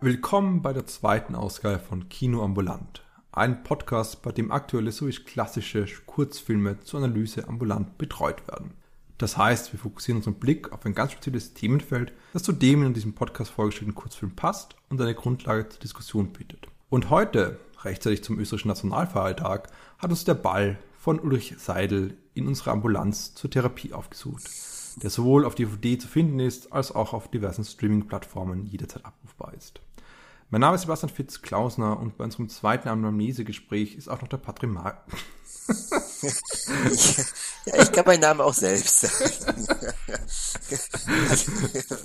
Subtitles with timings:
[0.00, 3.01] Willkommen bei der zweiten Ausgabe von Kino Ambulant,
[3.32, 8.74] ein Podcast, bei dem aktuelle sowie klassische Kurzfilme zur Analyse ambulant betreut werden.
[9.16, 12.92] Das heißt, wir fokussieren unseren Blick auf ein ganz spezielles Themenfeld, das zu dem in
[12.92, 16.68] diesem Podcast vorgestellten Kurzfilm passt und eine Grundlage zur Diskussion bietet.
[16.90, 22.72] Und heute, rechtzeitig zum österreichischen Nationalfeiertag, hat uns der Ball von Ulrich Seidel in unserer
[22.72, 24.42] Ambulanz zur Therapie aufgesucht,
[24.96, 29.80] der sowohl auf DVD zu finden ist, als auch auf diversen Streaming-Plattformen jederzeit abrufbar ist.
[30.52, 34.68] Mein Name ist Sebastian Fitz-Klausner und bei unserem zweiten Anamnese-Gespräch ist auch noch der Patrick
[34.68, 35.02] Mark.
[37.64, 39.66] ja, ich kann meinen Namen auch selbst sagen.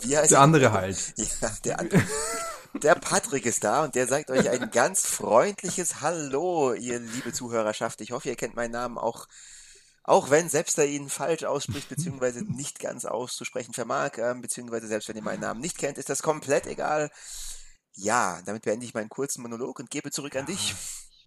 [0.29, 1.13] der andere halt.
[1.17, 2.01] Ja, der andere.
[2.81, 7.99] Der Patrick ist da und der sagt euch ein ganz freundliches Hallo, ihr liebe Zuhörerschaft.
[7.99, 9.27] Ich hoffe, ihr kennt meinen Namen auch,
[10.03, 15.09] auch wenn selbst er ihn falsch ausspricht, beziehungsweise nicht ganz auszusprechen vermag, äh, beziehungsweise selbst
[15.09, 17.11] wenn ihr meinen Namen nicht kennt, ist das komplett egal.
[17.97, 20.75] Ja, damit beende ich meinen kurzen Monolog und gebe zurück an dich.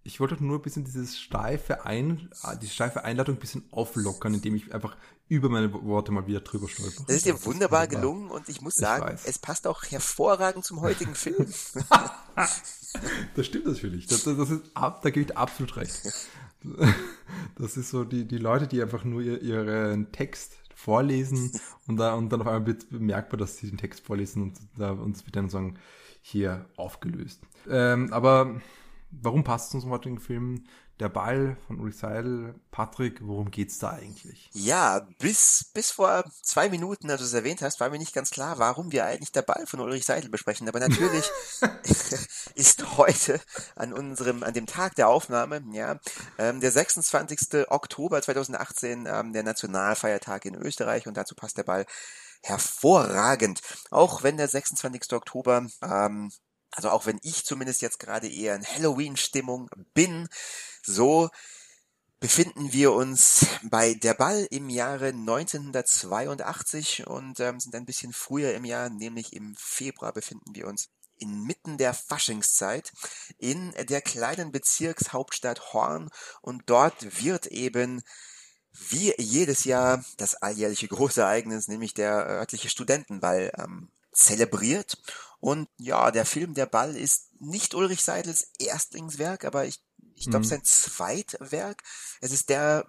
[0.02, 2.30] Ich wollte nur ein bisschen dieses steife Ein,
[2.62, 4.96] die steife Einladung ein bisschen auflockern, indem ich einfach
[5.28, 7.04] über meine Worte mal wieder drüber stolper.
[7.06, 10.80] Das ist dir wunderbar gelungen und ich muss sagen, ich es passt auch hervorragend zum
[10.80, 11.52] heutigen Film.
[13.34, 14.06] das stimmt natürlich.
[14.06, 16.00] Das, das ist, da gebe ich absolut recht.
[17.56, 21.52] Das ist so die, die Leute, die einfach nur ihr, ihren Text vorlesen
[21.86, 24.90] und, da, und dann auf einmal wird bemerkbar, dass sie den Text vorlesen und da
[24.90, 25.78] uns wird dann sagen,
[26.30, 27.40] hier aufgelöst.
[27.68, 28.60] Ähm, aber
[29.10, 30.64] warum passt es zum heutigen Film?
[31.00, 32.54] Der Ball von Ulrich Seidel.
[32.70, 34.50] Patrick, worum geht's da eigentlich?
[34.52, 38.30] Ja, bis, bis vor zwei Minuten, als du es erwähnt hast, war mir nicht ganz
[38.30, 40.68] klar, warum wir eigentlich der Ball von Ulrich Seidel besprechen.
[40.68, 41.24] Aber natürlich
[42.54, 43.40] ist heute
[43.76, 45.98] an unserem, an dem Tag der Aufnahme, ja,
[46.36, 47.66] ähm, der 26.
[47.68, 51.86] Oktober 2018, ähm, der Nationalfeiertag in Österreich und dazu passt der Ball
[52.42, 53.60] hervorragend.
[53.90, 55.12] Auch wenn der 26.
[55.12, 56.32] Oktober, ähm,
[56.70, 60.28] also auch wenn ich zumindest jetzt gerade eher in Halloween-Stimmung bin,
[60.82, 61.30] so
[62.20, 68.54] befinden wir uns bei Der Ball im Jahre 1982 und ähm, sind ein bisschen früher
[68.54, 72.92] im Jahr, nämlich im Februar befinden wir uns inmitten der Faschingszeit
[73.38, 78.02] in der kleinen Bezirkshauptstadt Horn und dort wird eben
[78.72, 84.98] wie jedes Jahr das alljährliche große Ereignis, nämlich der örtliche Studentenball, ähm, zelebriert.
[85.40, 89.80] Und ja, der Film Der Ball ist nicht Ulrich Seidels Erstlingswerk, aber ich,
[90.14, 90.50] ich glaube, mhm.
[90.50, 91.82] sein Zweitwerk.
[92.20, 92.86] Es ist der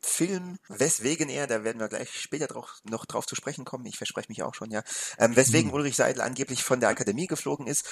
[0.00, 3.98] Film, weswegen er, da werden wir gleich später drauf, noch drauf zu sprechen kommen, ich
[3.98, 4.82] verspreche mich auch schon, ja,
[5.16, 5.74] ähm, weswegen mhm.
[5.74, 7.86] Ulrich Seidel angeblich von der Akademie geflogen ist.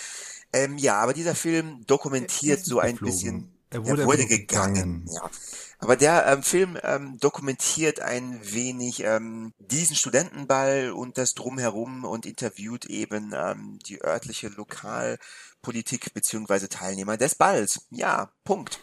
[0.52, 3.14] Ähm, ja, aber dieser Film dokumentiert so ein geflogen.
[3.14, 3.59] bisschen.
[3.70, 4.74] Er wurde, er wurde gegangen.
[4.74, 5.10] gegangen.
[5.12, 5.30] Ja.
[5.78, 12.26] Aber der ähm, Film ähm, dokumentiert ein wenig ähm, diesen Studentenball und das drumherum und
[12.26, 17.86] interviewt eben ähm, die örtliche Lokalpolitik beziehungsweise Teilnehmer des Balls.
[17.90, 18.80] Ja, Punkt.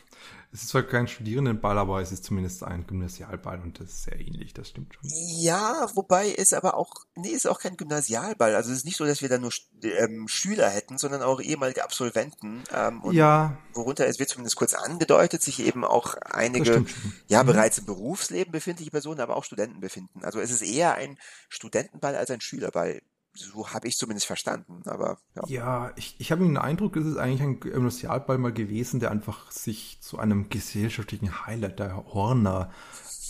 [0.53, 4.19] Es ist zwar kein Studierendenball, aber es ist zumindest ein Gymnasialball und das ist sehr
[4.19, 5.03] ähnlich, das stimmt schon.
[5.03, 8.56] Ja, wobei es aber auch, nee, ist auch kein Gymnasialball.
[8.56, 9.52] Also es ist nicht so, dass wir da nur
[9.84, 12.63] ähm, Schüler hätten, sondern auch ehemalige Absolventen.
[12.74, 13.57] Ähm, und ja.
[13.74, 16.86] Worunter, es wird zumindest kurz angedeutet, sich eben auch einige,
[17.28, 17.47] ja, mhm.
[17.47, 20.24] bereits im Berufsleben befindliche Personen, aber auch Studenten befinden.
[20.24, 21.19] Also es ist eher ein
[21.50, 23.02] Studentenball als ein Schülerball
[23.38, 24.81] so habe ich zumindest verstanden.
[24.86, 29.00] Aber ja, ja ich, ich habe den Eindruck, es ist eigentlich ein Gymnasialball mal gewesen,
[29.00, 32.72] der einfach sich zu einem gesellschaftlichen Highlight der Horner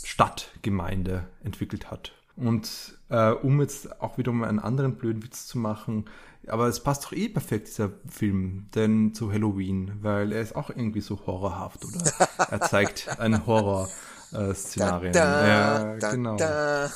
[0.03, 2.13] Stadtgemeinde entwickelt hat.
[2.35, 6.05] Und äh, um jetzt auch wieder mal einen anderen blöden Witz zu machen,
[6.47, 10.69] aber es passt doch eh perfekt, dieser Film, denn zu Halloween, weil er ist auch
[10.69, 12.27] irgendwie so horrorhaft, oder?
[12.51, 15.13] er zeigt ein Horror-Szenarien.
[15.13, 16.37] Äh, ja, genau.
[16.37, 16.89] Da.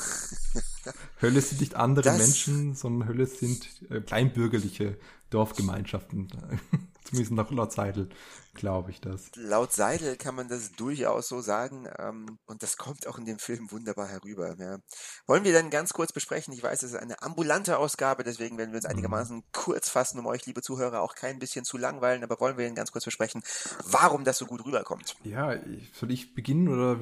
[1.20, 4.98] Hölle sind nicht andere das, Menschen, sondern Hölle sind äh, kleinbürgerliche
[5.30, 6.28] Dorfgemeinschaften.
[7.04, 8.08] Zumindest nach laut Seidel
[8.54, 9.30] glaube ich das.
[9.34, 13.38] Laut Seidel kann man das durchaus so sagen ähm, und das kommt auch in dem
[13.38, 14.54] Film wunderbar herüber.
[14.58, 14.78] Ja.
[15.26, 16.52] Wollen wir dann ganz kurz besprechen?
[16.52, 18.90] Ich weiß, es ist eine ambulante Ausgabe, deswegen werden wir uns mhm.
[18.90, 22.66] einigermaßen kurz fassen, um euch, liebe Zuhörer, auch kein bisschen zu langweilen, aber wollen wir
[22.66, 23.42] dann ganz kurz besprechen,
[23.86, 25.16] warum das so gut rüberkommt.
[25.24, 25.56] Ja,
[25.94, 27.00] soll ich beginnen oder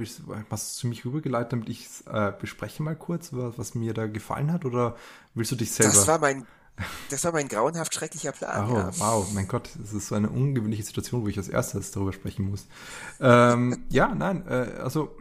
[0.49, 4.53] was zu mich rübergeleitet, damit ich äh, bespreche mal kurz, was, was mir da gefallen
[4.53, 4.97] hat oder
[5.35, 5.93] willst du dich selber?
[5.93, 6.47] Das war mein
[7.11, 8.71] das war mein grauenhaft schrecklicher Plan.
[8.71, 8.91] Oh, ja.
[8.99, 12.49] wow, mein Gott, das ist so eine ungewöhnliche Situation, wo ich als erstes darüber sprechen
[12.49, 12.67] muss.
[13.21, 15.15] Ähm, ja, nein, äh, also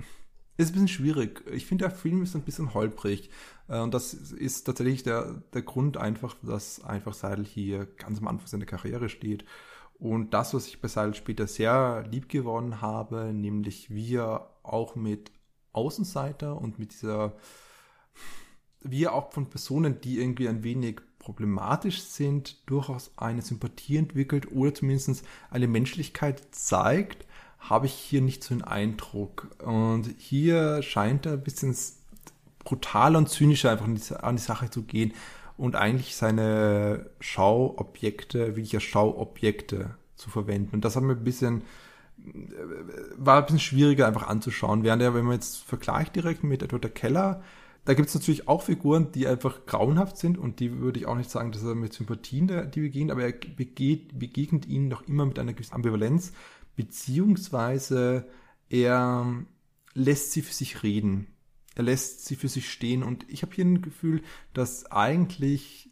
[0.58, 1.44] ist ein bisschen schwierig.
[1.52, 3.30] Ich finde, der Film ist ein bisschen holprig.
[3.68, 8.28] Äh, und das ist tatsächlich der, der Grund einfach, dass einfach Seidel hier ganz am
[8.28, 9.46] Anfang seiner Karriere steht.
[10.00, 14.96] Und das, was ich bei Seidel später sehr lieb gewonnen habe, nämlich wie er auch
[14.96, 15.32] mit
[15.74, 17.34] Außenseiter und mit dieser,
[18.82, 24.52] wie er auch von Personen, die irgendwie ein wenig problematisch sind, durchaus eine Sympathie entwickelt
[24.52, 27.26] oder zumindest eine Menschlichkeit zeigt,
[27.60, 29.50] habe ich hier nicht so einen Eindruck.
[29.64, 31.76] Und hier scheint er ein bisschen
[32.60, 33.86] brutaler und zynischer einfach
[34.22, 35.14] an die, Sache zu gehen
[35.58, 40.76] und eigentlich seine Schauobjekte, wirklich als Schauobjekte zu verwenden.
[40.76, 41.64] Und das hat mir ein bisschen,
[43.18, 44.84] war ein bisschen schwieriger einfach anzuschauen.
[44.84, 47.44] Während er, wenn man jetzt vergleicht direkt mit Edward Keller,
[47.90, 51.16] da gibt es natürlich auch Figuren, die einfach grauenhaft sind und die würde ich auch
[51.16, 55.26] nicht sagen, dass er mit Sympathien die begegnet, aber er begeht, begegnet ihnen noch immer
[55.26, 56.32] mit einer gewissen Ambivalenz,
[56.76, 58.28] beziehungsweise
[58.70, 59.44] er
[59.96, 61.34] lässt sie für sich reden.
[61.74, 64.22] Er lässt sie für sich stehen und ich habe hier ein Gefühl,
[64.54, 65.90] dass eigentlich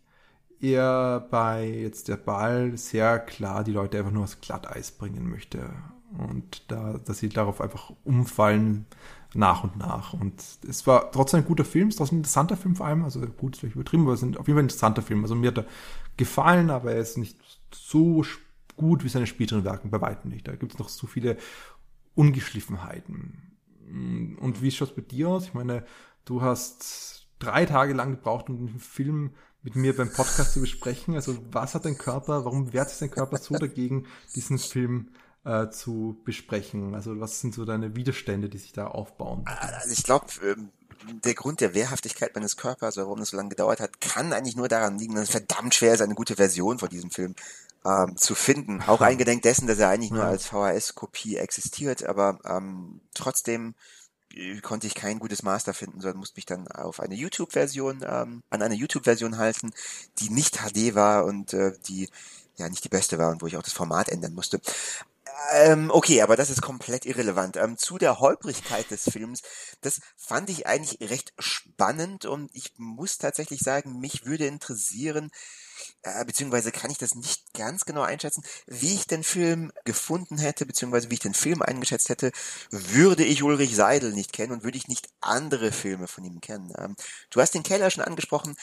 [0.61, 5.67] er bei jetzt der Ball sehr klar die Leute einfach nur aufs Glatteis bringen möchte
[6.15, 8.85] und da, dass sie darauf einfach umfallen
[9.33, 10.13] nach und nach.
[10.13, 13.03] Und es war trotzdem ein guter Film, es ist trotzdem ein interessanter Film vor allem,
[13.03, 15.23] also gut ist vielleicht übertrieben, aber es ist auf jeden Fall ein interessanter Film.
[15.23, 15.65] Also mir hat er
[16.15, 17.37] gefallen, aber er ist nicht
[17.73, 18.23] so
[18.75, 20.47] gut wie seine späteren Werke, bei weitem nicht.
[20.47, 21.37] Da gibt es noch so viele
[22.15, 24.37] Ungeschliffenheiten.
[24.39, 25.45] Und wie schaut es bei dir aus?
[25.45, 25.85] Ich meine,
[26.25, 29.31] du hast drei Tage lang gebraucht, um den Film
[29.63, 31.15] mit mir beim Podcast zu besprechen.
[31.15, 35.09] Also was hat dein Körper, warum wehrt sich dein Körper so dagegen, diesen Film
[35.47, 36.93] äh, zu besprechen?
[36.93, 39.45] Also was sind so deine Widerstände, die sich da aufbauen?
[39.45, 40.69] Also ich glaube, ähm,
[41.23, 44.67] der Grund der Wehrhaftigkeit meines Körpers, warum das so lange gedauert hat, kann eigentlich nur
[44.67, 47.35] daran liegen, dass es verdammt schwer ist, eine gute Version von diesem Film
[47.85, 48.81] ähm, zu finden.
[48.81, 53.75] Auch eingedenk dessen, dass er eigentlich nur als VHS-Kopie existiert, aber ähm, trotzdem
[54.33, 58.43] äh, konnte ich kein gutes Master finden, sondern musste mich dann auf eine YouTube-Version, ähm,
[58.49, 59.71] an eine YouTube-Version halten,
[60.19, 62.09] die nicht HD war und äh, die
[62.57, 64.59] ja nicht die beste war und wo ich auch das Format ändern musste.
[65.51, 67.57] Ähm, okay, aber das ist komplett irrelevant.
[67.57, 69.41] Ähm, zu der Holprigkeit des Films,
[69.81, 75.29] das fand ich eigentlich recht spannend und ich muss tatsächlich sagen, mich würde interessieren,
[76.01, 80.65] äh, beziehungsweise kann ich das nicht ganz genau einschätzen, wie ich den Film gefunden hätte,
[80.65, 82.31] beziehungsweise wie ich den Film eingeschätzt hätte,
[82.71, 86.73] würde ich Ulrich Seidel nicht kennen und würde ich nicht andere Filme von ihm kennen.
[86.77, 86.95] Ähm,
[87.29, 88.55] du hast den Keller schon angesprochen.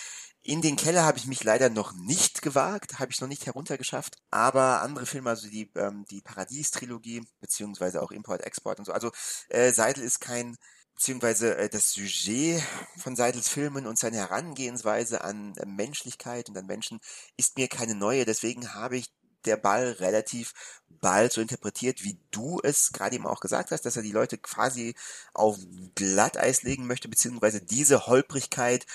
[0.46, 4.18] In den Keller habe ich mich leider noch nicht gewagt, habe ich noch nicht heruntergeschafft.
[4.30, 8.92] Aber andere Filme, also die, ähm, die Paradies-Trilogie, beziehungsweise auch Import-Export und so.
[8.92, 9.10] Also
[9.48, 10.58] äh, Seidel ist kein
[10.94, 12.62] beziehungsweise äh, das Sujet
[12.98, 17.00] von Seidels Filmen und seine Herangehensweise an äh, Menschlichkeit und an Menschen
[17.38, 18.26] ist mir keine neue.
[18.26, 19.12] Deswegen habe ich
[19.46, 20.52] der Ball relativ
[20.88, 24.38] bald so interpretiert, wie du es gerade eben auch gesagt hast, dass er die Leute
[24.38, 24.94] quasi
[25.32, 25.58] auf
[25.94, 28.86] Glatteis legen möchte, beziehungsweise diese Holprigkeit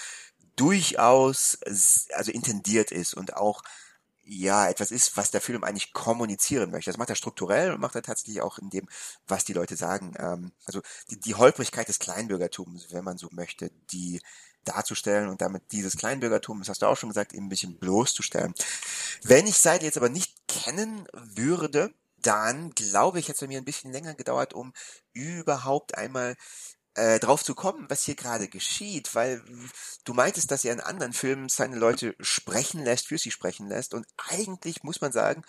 [0.60, 1.58] durchaus
[2.14, 3.64] also intendiert ist und auch
[4.26, 6.92] ja etwas ist, was der Film eigentlich kommunizieren möchte.
[6.92, 8.88] Das macht er strukturell und macht er tatsächlich auch in dem,
[9.28, 10.14] was die Leute sagen.
[10.20, 14.22] Ähm, also die, die Holprigkeit des Kleinbürgertums, wenn man so möchte, die
[14.66, 18.54] darzustellen und damit dieses Kleinbürgertum, das hast du auch schon gesagt, eben ein bisschen bloßzustellen.
[19.24, 23.66] Wenn ich Seidel jetzt aber nicht kennen würde, dann glaube ich, hätte es mir ein
[23.66, 24.74] bisschen länger gedauert, um
[25.14, 26.36] überhaupt einmal
[26.96, 29.44] äh, drauf zu kommen, was hier gerade geschieht, weil
[30.06, 33.94] du meintest, dass er in anderen Filmen seine Leute sprechen lässt, für sie sprechen lässt
[33.94, 35.44] und eigentlich muss man sagen,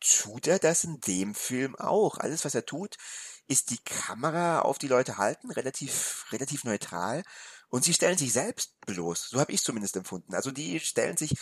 [0.00, 2.18] tut er das in dem Film auch.
[2.18, 2.96] Alles, was er tut,
[3.46, 7.22] ist die Kamera auf die Leute halten, relativ, relativ neutral
[7.68, 9.28] und sie stellen sich selbst bloß.
[9.30, 10.34] So habe ich zumindest empfunden.
[10.34, 11.34] Also die stellen sich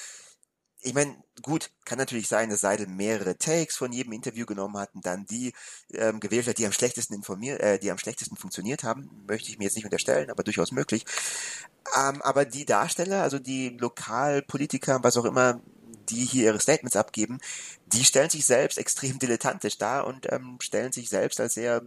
[0.80, 4.94] ich meine, gut, kann natürlich sein, dass Seidel mehrere Takes von jedem Interview genommen hat
[4.94, 5.52] und dann die
[5.92, 9.24] ähm, gewählt hat, die am schlechtesten informiert, äh, die am schlechtesten funktioniert haben.
[9.26, 11.04] Möchte ich mir jetzt nicht unterstellen, aber durchaus möglich.
[11.96, 15.60] Ähm, aber die Darsteller, also die Lokalpolitiker, was auch immer,
[16.08, 17.38] die hier ihre Statements abgeben,
[17.86, 21.82] die stellen sich selbst extrem dilettantisch dar und ähm, stellen sich selbst als sehr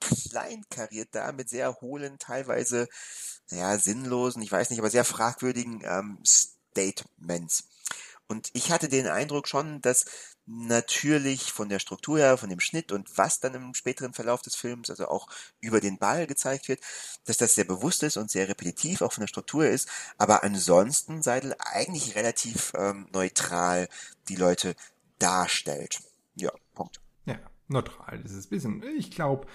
[0.00, 2.88] kleinkariert dar, mit sehr hohlen, teilweise,
[3.50, 7.68] ja, sinnlosen, ich weiß nicht, aber sehr fragwürdigen ähm, Statements.
[8.32, 10.06] Und ich hatte den Eindruck schon, dass
[10.46, 14.56] natürlich von der Struktur her, von dem Schnitt und was dann im späteren Verlauf des
[14.56, 15.28] Films, also auch
[15.60, 16.80] über den Ball gezeigt wird,
[17.26, 19.86] dass das sehr bewusst ist und sehr repetitiv auch von der Struktur ist,
[20.16, 23.86] aber ansonsten Seidel eigentlich relativ ähm, neutral
[24.30, 24.74] die Leute
[25.18, 26.00] darstellt.
[26.34, 27.00] Ja, Punkt.
[27.26, 28.22] Ja, neutral.
[28.22, 29.46] Ist ein bisschen, ich glaube,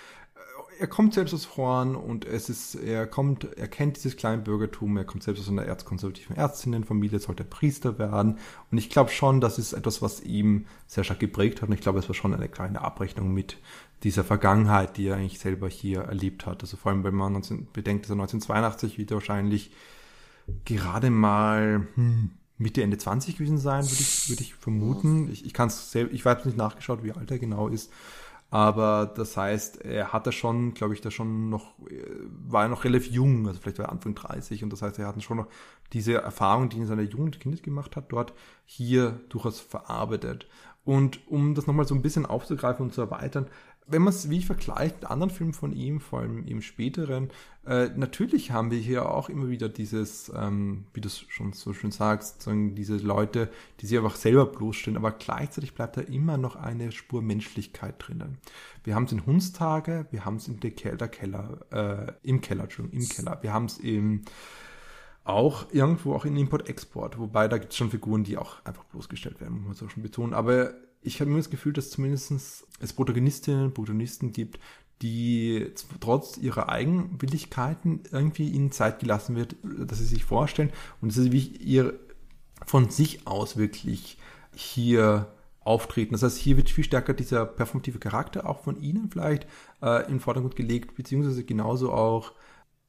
[0.79, 5.05] er kommt selbst aus Horn und es ist, er kommt, er kennt dieses Kleinbürgertum, er
[5.05, 8.37] kommt selbst aus einer erzkonservativen Ärztinnenfamilie, sollte Priester werden.
[8.71, 11.69] Und ich glaube schon, das ist etwas, was ihm sehr stark geprägt hat.
[11.69, 13.57] Und ich glaube, es war schon eine kleine Abrechnung mit
[14.03, 16.61] dieser Vergangenheit, die er eigentlich selber hier erlebt hat.
[16.61, 19.71] Also vor allem, wenn man 19, bedenkt, dass er 1982 wieder wahrscheinlich
[20.65, 25.31] gerade mal hm, Mitte, Ende 20 gewesen sein, würde ich, würde ich vermuten.
[25.31, 27.91] Ich, ich kann es selbst, ich weiß nicht nachgeschaut, wie alt er genau ist.
[28.49, 31.75] Aber das heißt, er hatte schon, glaube ich, da schon noch,
[32.29, 35.07] war er noch relativ jung, also vielleicht war er Anfang 30 und das heißt, er
[35.07, 35.47] hat schon noch
[35.91, 38.33] diese Erfahrung, die er in seiner Jugend Kindes gemacht hat, dort
[38.65, 40.47] hier durchaus verarbeitet.
[40.85, 43.47] Und um das nochmal so ein bisschen aufzugreifen und zu erweitern,
[43.87, 47.29] wenn man es wie ich vergleicht mit anderen Filmen von ihm, vor allem im späteren,
[47.65, 51.73] äh, natürlich haben wir hier auch immer wieder dieses, ähm, wie du es schon so
[51.73, 56.37] schön sagst, sagen, diese Leute, die sich einfach selber bloßstellen, aber gleichzeitig bleibt da immer
[56.37, 58.37] noch eine Spur Menschlichkeit drinnen.
[58.83, 62.63] Wir haben es in Hundstage, wir haben es in der Keller, Keller äh, im Keller,
[62.63, 64.23] Entschuldigung, im Keller, wir haben es im
[65.23, 69.41] auch irgendwo auch in Import-Export, wobei da gibt es schon Figuren, die auch einfach bloßgestellt
[69.41, 70.33] werden, muss man so schon betonen.
[70.33, 70.73] Aber
[71.07, 74.59] ich habe immer das Gefühl, dass zumindest es Protagonistinnen und Protagonisten gibt,
[75.01, 80.71] die trotz ihrer Eigenwilligkeiten irgendwie ihnen Zeit gelassen wird, dass sie sich vorstellen
[81.01, 81.99] und dass sie ihr
[82.65, 84.17] von sich aus wirklich
[84.53, 86.13] hier auftreten.
[86.13, 89.45] Das heißt, hier wird viel stärker dieser performative Charakter auch von ihnen vielleicht
[89.81, 92.31] äh, in den Vordergrund gelegt, beziehungsweise genauso auch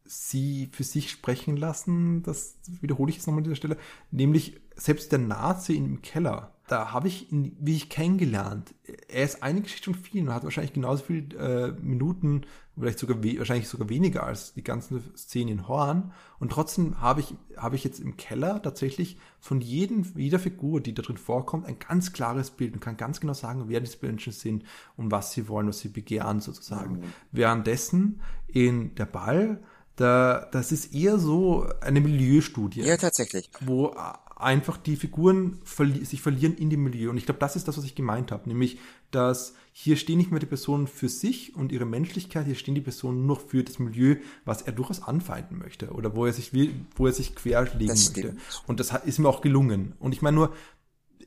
[0.04, 2.22] sie für sich sprechen lassen.
[2.22, 3.76] Das wiederhole ich jetzt nochmal an dieser Stelle.
[4.10, 8.74] Nämlich selbst der Nazi im Keller da habe ich ihn, wie ich kennengelernt.
[9.08, 12.42] Er ist eine Geschichte schon viel und hat wahrscheinlich genauso viele äh, Minuten,
[12.78, 16.12] vielleicht sogar wahrscheinlich sogar weniger als die ganzen Szenen in Horn.
[16.38, 20.94] Und trotzdem habe ich, habe ich jetzt im Keller tatsächlich von jedem, jeder Figur, die
[20.94, 24.32] da drin vorkommt, ein ganz klares Bild und kann ganz genau sagen, wer diese Menschen
[24.32, 24.64] sind
[24.96, 26.98] und was sie wollen, was sie begehren sozusagen.
[26.98, 27.04] Mhm.
[27.32, 29.62] Währenddessen in der Ball,
[29.96, 32.82] da, das ist eher so eine Milieustudie.
[32.82, 33.50] Ja, tatsächlich.
[33.60, 33.94] Wo
[34.40, 37.10] einfach die Figuren verli sich verlieren in dem Milieu.
[37.10, 38.48] Und ich glaube, das ist das, was ich gemeint habe.
[38.48, 38.78] Nämlich,
[39.10, 42.80] dass hier stehen nicht mehr die Personen für sich und ihre Menschlichkeit, hier stehen die
[42.80, 46.74] Personen nur für das Milieu, was er durchaus anfeinden möchte oder wo er sich will,
[46.94, 48.36] wo er sich querlegen möchte.
[48.66, 49.94] Und das ist mir auch gelungen.
[49.98, 50.54] Und ich meine nur,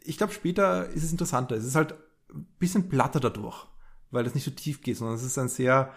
[0.04, 1.56] ich glaube, später ist es interessanter.
[1.56, 1.96] Es ist halt
[2.34, 3.68] ein bisschen platter dadurch,
[4.10, 5.94] weil es nicht so tief geht, sondern es ist ein sehr,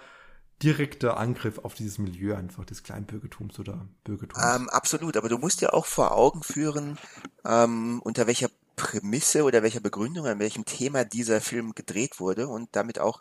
[0.62, 4.42] direkter Angriff auf dieses Milieu einfach des Kleinbürgertums oder Bürgertums.
[4.42, 6.98] Ähm, absolut, aber du musst dir auch vor Augen führen,
[7.44, 12.68] ähm, unter welcher Prämisse oder welcher Begründung, an welchem Thema dieser Film gedreht wurde und
[12.72, 13.20] damit auch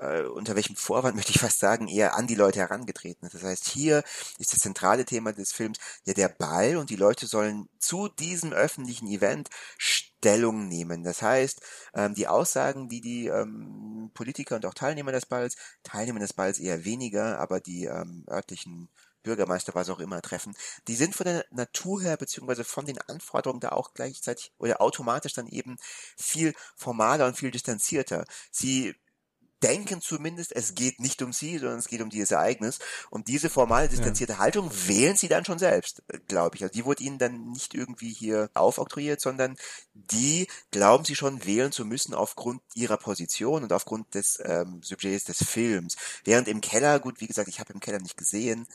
[0.00, 3.34] äh, unter welchem Vorwand möchte ich fast sagen, eher an die Leute herangetreten ist.
[3.34, 4.02] Das heißt, hier
[4.38, 8.52] ist das zentrale Thema des Films ja der Ball und die Leute sollen zu diesem
[8.52, 11.02] öffentlichen Event Stellung nehmen.
[11.02, 11.60] Das heißt,
[11.94, 16.58] ähm, die Aussagen, die die ähm, Politiker und auch Teilnehmer des Balls, Teilnehmer des Balls
[16.58, 18.88] eher weniger, aber die ähm, örtlichen
[19.22, 20.54] Bürgermeister, was auch immer, treffen,
[20.88, 25.34] die sind von der Natur her, beziehungsweise von den Anforderungen da auch gleichzeitig oder automatisch
[25.34, 25.76] dann eben
[26.16, 28.24] viel formaler und viel distanzierter.
[28.50, 28.94] Sie
[29.62, 32.78] denken zumindest, es geht nicht um sie, sondern es geht um dieses Ereignis.
[33.10, 34.38] Und diese formale, distanzierte ja.
[34.38, 36.62] Haltung wählen sie dann schon selbst, glaube ich.
[36.62, 39.56] Also die wurde ihnen dann nicht irgendwie hier aufoktroyiert, sondern
[39.94, 45.24] die glauben sie schon wählen zu müssen aufgrund ihrer Position und aufgrund des ähm, Subjekts
[45.24, 45.96] des Films.
[46.24, 48.66] Während im Keller, gut, wie gesagt, ich habe im Keller nicht gesehen,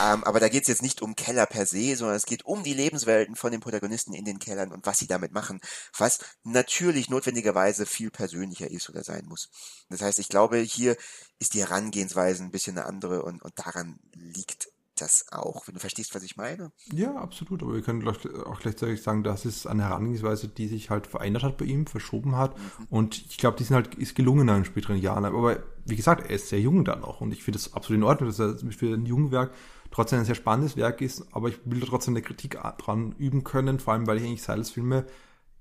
[0.00, 2.62] ähm, aber da geht es jetzt nicht um Keller per se, sondern es geht um
[2.62, 5.60] die Lebenswelten von den Protagonisten in den Kellern und was sie damit machen,
[5.96, 9.50] was natürlich notwendigerweise viel persönlicher ist oder sein muss.
[9.90, 10.96] Das heißt, ich glaube, hier
[11.40, 15.80] ist die Herangehensweise ein bisschen eine andere und, und daran liegt das auch, wenn du
[15.80, 16.70] verstehst, was ich meine.
[16.92, 17.62] Ja, absolut.
[17.62, 21.56] Aber wir können auch gleichzeitig sagen, das ist eine Herangehensweise, die sich halt verändert hat
[21.56, 22.56] bei ihm, verschoben hat.
[22.56, 22.86] Mhm.
[22.90, 25.24] Und ich glaube, die sind halt, ist gelungen in den späteren Jahren.
[25.24, 27.20] Aber wie gesagt, er ist sehr jung dann noch.
[27.20, 29.52] Und ich finde es absolut in Ordnung, dass er für ein junges Werk
[29.90, 31.24] trotzdem ein sehr spannendes Werk ist.
[31.32, 34.70] Aber ich will trotzdem eine Kritik dran üben können, vor allem, weil ich eigentlich Silas
[34.70, 35.06] Filme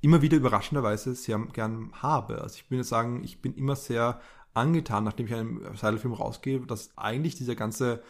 [0.02, 2.42] immer wieder überraschenderweise sehr gern habe.
[2.42, 4.20] Also ich will sagen, ich bin immer sehr
[4.54, 8.02] angetan, nachdem ich einen Seidel-Film rausgehe, dass eigentlich dieser ganze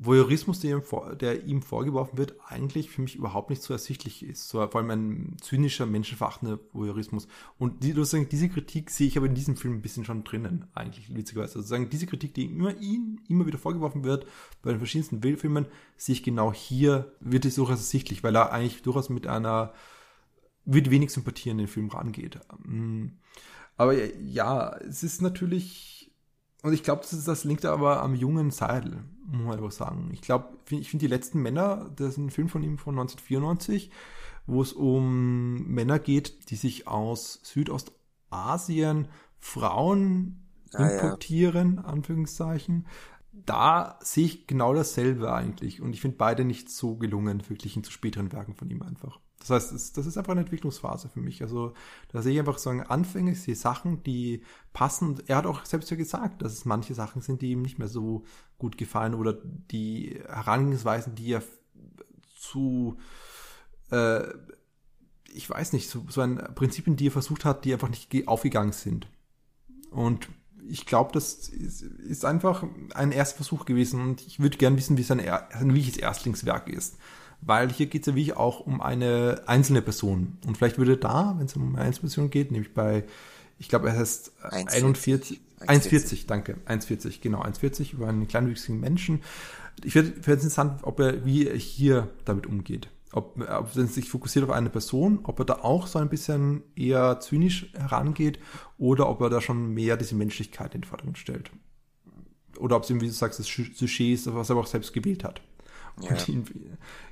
[0.00, 4.24] Voyeurismus, der ihm, vor, der ihm, vorgeworfen wird, eigentlich für mich überhaupt nicht so ersichtlich
[4.24, 4.48] ist.
[4.48, 7.26] So, vor allem ein zynischer, menschenverachtender Voyeurismus.
[7.58, 10.66] Und die, sozusagen, diese Kritik sehe ich aber in diesem Film ein bisschen schon drinnen,
[10.72, 11.54] eigentlich, witzigerweise.
[11.54, 14.24] Also sozusagen, diese Kritik, die immer ihm immer wieder vorgeworfen wird,
[14.62, 18.82] bei den verschiedensten Filmen, sehe ich genau hier, wird es durchaus ersichtlich, weil er eigentlich
[18.82, 19.74] durchaus mit einer,
[20.64, 22.38] mit wenig Sympathie an den Film rangeht.
[23.78, 26.12] Aber ja, es ist natürlich,
[26.62, 30.10] und ich glaube, das, das liegt aber am jungen Seidel, muss man einfach sagen.
[30.12, 33.90] Ich glaube, ich finde die letzten Männer, das ist ein Film von ihm von 1994,
[34.46, 39.08] wo es um Männer geht, die sich aus Südostasien
[39.38, 41.82] Frauen ah, importieren, ja.
[41.82, 42.88] Anführungszeichen.
[43.32, 45.80] Da sehe ich genau dasselbe eigentlich.
[45.80, 49.20] Und ich finde beide nicht so gelungen, wirklich in zu späteren Werken von ihm einfach.
[49.40, 51.42] Das heißt, das ist einfach eine Entwicklungsphase für mich.
[51.42, 51.72] Also
[52.08, 54.42] da sehe ich einfach so Anfänge, ich sehe Sachen, die
[54.72, 55.22] passen.
[55.26, 57.88] Er hat auch selbst ja gesagt, dass es manche Sachen sind, die ihm nicht mehr
[57.88, 58.24] so
[58.58, 61.42] gut gefallen oder die Herangehensweisen, die er
[62.36, 62.98] zu,
[63.90, 64.22] äh,
[65.32, 68.72] ich weiß nicht, so, so ein Prinzipien, die er versucht hat, die einfach nicht aufgegangen
[68.72, 69.06] sind.
[69.90, 70.28] Und
[70.68, 72.64] ich glaube, das ist, ist, einfach
[72.94, 76.96] ein erster Versuch gewesen und ich würde gern wissen, wie sein, sein wirkliches Erstlingswerk ist
[77.40, 80.38] weil hier geht es ja wirklich auch um eine einzelne Person.
[80.46, 83.04] Und vielleicht würde da, wenn es um eine Einzelperson geht, nämlich bei,
[83.58, 89.22] ich glaube, er heißt 41, 1,40, danke, 1,40, genau, 1,40 über einen kleinwüchsigen Menschen.
[89.84, 92.88] Ich finde es interessant, ob er, wie er hier damit umgeht.
[93.12, 96.62] Ob, ob er sich fokussiert auf eine Person, ob er da auch so ein bisschen
[96.76, 98.38] eher zynisch herangeht
[98.76, 101.50] oder ob er da schon mehr diese Menschlichkeit in den Vordergrund stellt.
[102.58, 105.24] Oder ob es ihm, wie du sagst, das Sujet ist, was er auch selbst gewählt
[105.24, 105.40] hat
[106.02, 106.10] ja.
[106.10, 106.44] und ihn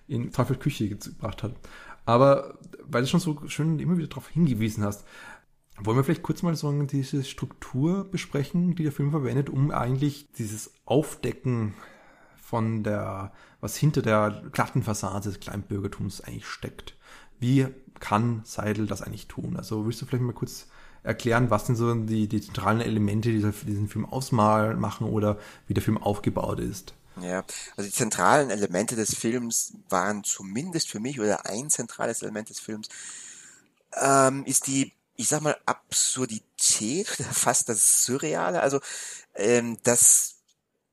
[0.09, 1.55] in Teufel Küche gebracht hat.
[2.05, 5.05] Aber weil du schon so schön immer wieder darauf hingewiesen hast,
[5.79, 10.33] wollen wir vielleicht kurz mal so diese Struktur besprechen, die der Film verwendet, um eigentlich
[10.33, 11.75] dieses Aufdecken
[12.41, 16.97] von der, was hinter der glatten Fassade des Kleinbürgertums eigentlich steckt.
[17.39, 17.67] Wie
[18.01, 19.57] kann Seidel das eigentlich tun?
[19.57, 20.69] Also willst du vielleicht mal kurz
[21.03, 25.83] erklären, was denn so die, die zentralen Elemente, die diesen Film ausmachen oder wie der
[25.83, 26.95] Film aufgebaut ist?
[27.21, 27.45] Ja,
[27.77, 32.61] also die zentralen Elemente des Films waren zumindest für mich oder ein zentrales Element des
[32.61, 32.89] Films
[33.95, 38.61] ähm, ist die, ich sag mal, Absurdität fast das Surreale.
[38.61, 38.81] Also
[39.35, 40.37] ähm, das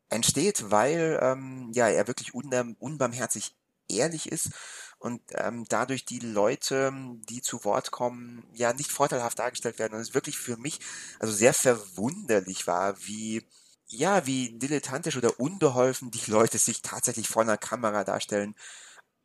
[0.10, 3.56] entsteht, weil ähm, ja er wirklich unbarmherzig
[3.90, 4.52] ehrlich ist
[5.00, 6.94] und ähm, dadurch die Leute,
[7.30, 10.80] die zu Wort kommen, ja nicht vorteilhaft dargestellt werden und es wirklich für mich
[11.20, 13.46] also sehr verwunderlich war, wie
[13.94, 18.56] ja, wie dilettantisch oder unbeholfen die Leute sich tatsächlich vor einer Kamera darstellen,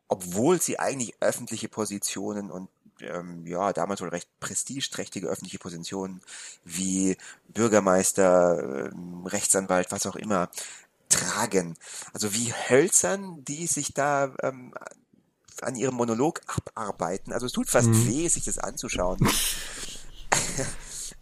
[0.09, 2.69] obwohl sie eigentlich öffentliche Positionen und
[3.01, 6.21] ähm, ja, damals wohl recht prestigeträchtige öffentliche Positionen
[6.65, 7.17] wie
[7.49, 10.51] Bürgermeister, ähm, Rechtsanwalt, was auch immer,
[11.09, 11.77] tragen.
[12.13, 14.75] Also wie hölzern die sich da ähm,
[15.61, 17.33] an ihrem Monolog abarbeiten.
[17.33, 18.09] Also es tut fast mhm.
[18.09, 19.19] weh, sich das anzuschauen.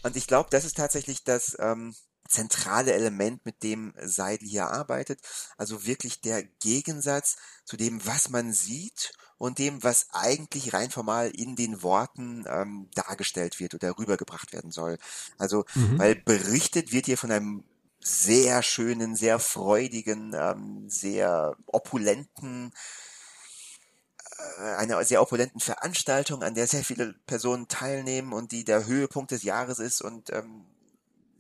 [0.03, 1.95] und ich glaube, das ist tatsächlich das, ähm,
[2.37, 5.21] zentrale Element, mit dem Seidel hier arbeitet.
[5.57, 11.31] Also wirklich der Gegensatz zu dem, was man sieht und dem, was eigentlich rein formal
[11.31, 14.99] in den Worten ähm, dargestellt wird oder rübergebracht werden soll.
[15.39, 15.99] Also, mhm.
[15.99, 17.65] weil berichtet wird hier von einem
[18.01, 22.73] sehr schönen, sehr freudigen, ähm, sehr opulenten,
[24.59, 29.31] äh, einer sehr opulenten Veranstaltung, an der sehr viele Personen teilnehmen und die der Höhepunkt
[29.31, 30.67] des Jahres ist und ähm,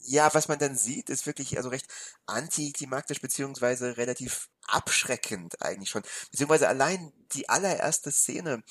[0.06, 1.86] ja, was man dann sieht, ist wirklich also recht
[2.26, 6.02] antiklimaktisch beziehungsweise relativ abschreckend eigentlich schon.
[6.30, 8.62] Beziehungsweise allein die allererste Szene,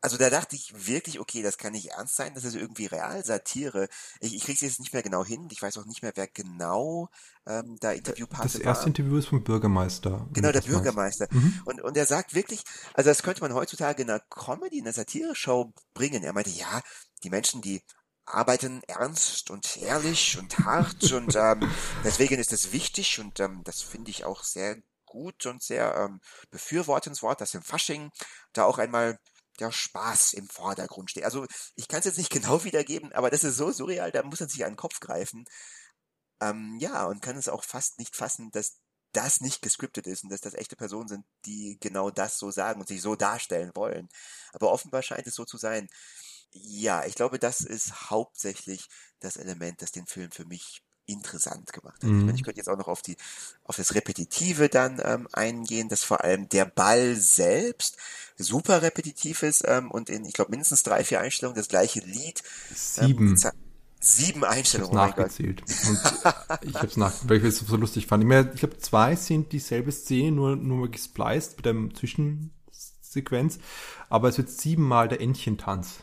[0.00, 3.88] also da dachte ich wirklich, okay, das kann nicht ernst sein, das ist irgendwie Realsatire.
[4.20, 6.28] Ich, ich kriege es jetzt nicht mehr genau hin, ich weiß auch nicht mehr, wer
[6.28, 7.08] genau
[7.46, 8.86] ähm, da Interviewpartner Das erste war.
[8.86, 10.28] Interview ist vom Bürgermeister.
[10.32, 11.26] Genau, der Bürgermeister.
[11.30, 11.62] Mhm.
[11.64, 12.62] Und, und er sagt wirklich,
[12.94, 16.22] also das könnte man heutzutage in einer Comedy, in einer Satire-Show bringen.
[16.22, 16.82] Er meinte, ja,
[17.22, 17.82] die Menschen, die
[18.26, 21.70] arbeiten ernst und ehrlich und hart und ähm,
[22.04, 26.20] deswegen ist es wichtig und ähm, das finde ich auch sehr gut und sehr ähm,
[26.50, 28.10] befürwortenswert, dass im Fasching
[28.52, 29.18] da auch einmal
[29.58, 31.24] der Spaß im Vordergrund steht.
[31.24, 34.40] Also ich kann es jetzt nicht genau wiedergeben, aber das ist so surreal, da muss
[34.40, 35.44] man sich an den Kopf greifen.
[36.40, 38.78] Ähm, ja, und kann es auch fast nicht fassen, dass
[39.12, 42.80] das nicht gescriptet ist und dass das echte Personen sind, die genau das so sagen
[42.80, 44.08] und sich so darstellen wollen.
[44.52, 45.88] Aber offenbar scheint es so zu sein.
[46.52, 48.88] Ja, ich glaube, das ist hauptsächlich
[49.20, 52.10] das Element, das den Film für mich interessant gemacht hat.
[52.10, 52.18] Mhm.
[52.18, 53.16] Ich, meine, ich könnte jetzt auch noch auf die
[53.64, 57.96] auf das Repetitive dann ähm, eingehen, dass vor allem der Ball selbst
[58.36, 62.42] super repetitiv ist ähm, und in, ich glaube, mindestens drei, vier Einstellungen das gleiche Lied.
[62.74, 63.28] Sieben.
[63.28, 63.52] Ähm,
[64.00, 64.92] sieben Einstellungen.
[64.92, 65.62] Ich habe oh nachgezählt.
[65.62, 68.24] Und ich habe es nach, weil ich es so lustig fand.
[68.24, 72.52] Ich, ich glaube, zwei sind dieselbe Szene, nur, nur gespliced mit einem Zwischen
[73.16, 73.58] Sequenz,
[74.08, 76.00] aber es wird siebenmal der Entchentanz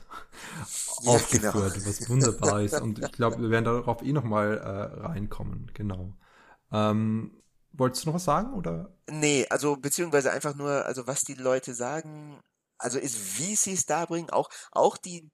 [1.05, 1.87] aufgeführt, genau.
[1.87, 2.81] was wunderbar ist.
[2.81, 6.13] Und ich glaube, wir werden darauf eh nochmal äh, reinkommen, genau.
[6.71, 8.95] Ähm, wolltest du noch was sagen, oder?
[9.09, 12.39] Nee, also beziehungsweise einfach nur, also was die Leute sagen,
[12.77, 15.29] also ist, wie sie es da bringen, auch, auch die,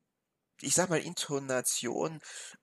[0.62, 2.20] ich sag mal, Intonation,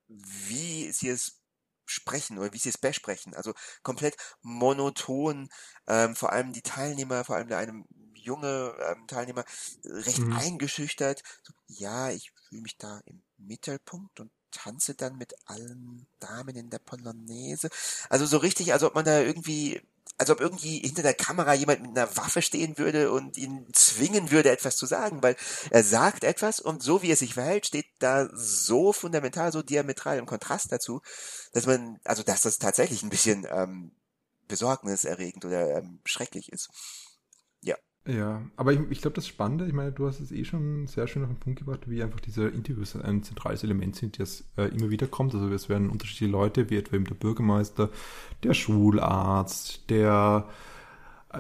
[0.09, 1.41] wie sie es
[1.87, 3.35] sprechen oder wie sie es besprechen.
[3.35, 5.49] Also komplett monoton,
[5.87, 7.85] ähm, vor allem die Teilnehmer, vor allem der eine
[8.27, 9.45] junge ähm, Teilnehmer
[9.85, 10.33] recht mhm.
[10.35, 11.23] eingeschüchtert.
[11.43, 16.71] So, ja, ich fühle mich da im Mittelpunkt und tanze dann mit allen Damen in
[16.71, 17.69] der Polonaise.
[18.09, 19.81] Also so richtig, also ob man da irgendwie,
[20.19, 24.31] also ob irgendwie hinter der Kamera jemand mit einer Waffe stehen würde und ihn zwingen
[24.31, 25.37] würde, etwas zu sagen, weil
[25.71, 30.19] er sagt etwas und so wie er sich verhält, steht da so fundamental, so diametral
[30.19, 31.03] im Kontrast dazu,
[31.53, 33.93] dass man, also dass das tatsächlich ein bisschen ähm,
[34.49, 36.71] besorgniserregend oder ähm, schrecklich ist.
[38.07, 41.09] Ja, aber ich, ich glaube, das Spannende, ich meine, du hast es eh schon sehr
[41.09, 44.67] schön auf den Punkt gebracht, wie einfach diese Interviews ein zentrales Element sind, das äh,
[44.69, 45.35] immer wieder kommt.
[45.35, 47.91] Also es werden unterschiedliche Leute, wie etwa eben der Bürgermeister,
[48.45, 50.49] der Schularzt, der,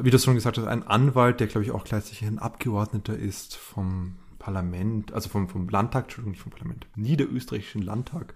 [0.00, 3.54] wie du schon gesagt hast, ein Anwalt, der glaube ich auch gleichzeitig ein Abgeordneter ist
[3.56, 8.34] vom Parlament, also vom, vom Landtag, Entschuldigung, nicht vom Parlament, niederösterreichischen Landtag.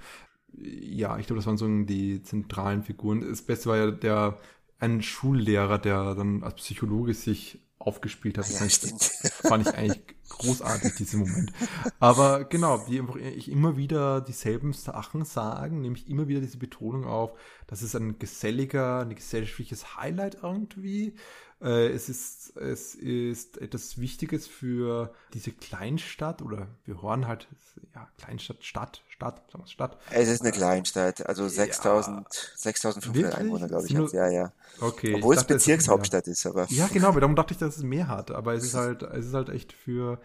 [0.52, 3.22] Ja, ich glaube, das waren so die zentralen Figuren.
[3.22, 4.38] Das Beste war ja der,
[4.78, 8.44] ein Schullehrer, der dann als Psychologe sich aufgespielt hat.
[8.44, 11.52] Das, ja, fand, ich, fand ich eigentlich großartig, diesen Moment.
[11.98, 17.04] Aber genau, wie einfach ich immer wieder dieselben Sachen sagen, nämlich immer wieder diese Betonung
[17.04, 17.32] auf,
[17.66, 21.16] das ist ein geselliger, ein gesellschaftliches Highlight irgendwie.
[21.60, 27.48] Äh, es ist, es ist etwas Wichtiges für diese Kleinstadt oder wir hören halt,
[27.94, 29.98] ja, Kleinstadt, Stadt, Stadt, sagen wir Stadt.
[30.10, 34.52] Es ist eine Kleinstadt, also 6000, ja, 6500 Einwohner, glaube ich, nur, ja, ja.
[34.80, 35.14] Okay.
[35.14, 36.66] Obwohl es Bezirkshauptstadt ist, aber.
[36.70, 39.34] Ja, genau, darum dachte ich, dass es mehr hat, aber es ist halt, es ist
[39.34, 40.20] halt echt für,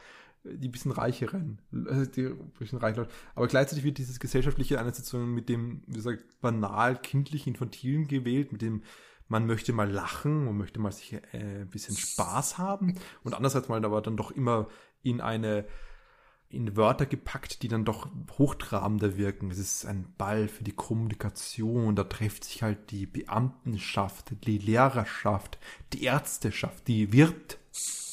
[0.46, 3.06] die bisschen reicheren, äh, die bisschen reichen
[3.36, 8.62] Aber gleichzeitig wird dieses gesellschaftliche Einsetzung mit dem, wie gesagt, banal kindlich infantilen gewählt, mit
[8.62, 8.84] dem
[9.28, 13.68] man möchte mal lachen, man möchte mal sich äh, ein bisschen Spaß haben und andererseits
[13.68, 14.68] mal aber dann doch immer
[15.02, 15.66] in eine
[16.50, 19.52] in Wörter gepackt, die dann doch hochtrabender wirken.
[19.52, 25.58] Es ist ein Ball für die Kommunikation, da trifft sich halt die Beamtenschaft, die Lehrerschaft,
[25.94, 27.60] die Ärzteschaft, die Wirtschaft.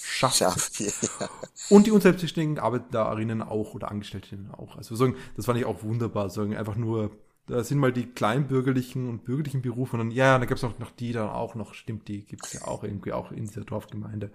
[0.04, 0.52] Schaft, ja.
[1.70, 4.76] Und die unselbstständigen Arbeiterinnen auch oder Angestellten auch.
[4.76, 6.28] Also sagen, das fand ich auch wunderbar.
[6.28, 7.12] Sagen einfach nur
[7.46, 10.78] da sind mal die kleinbürgerlichen und bürgerlichen Berufe und dann, ja, da gab es auch
[10.78, 13.62] noch die dann auch noch, stimmt, die gibt es ja auch irgendwie auch in dieser
[13.62, 14.30] Dorfgemeinde.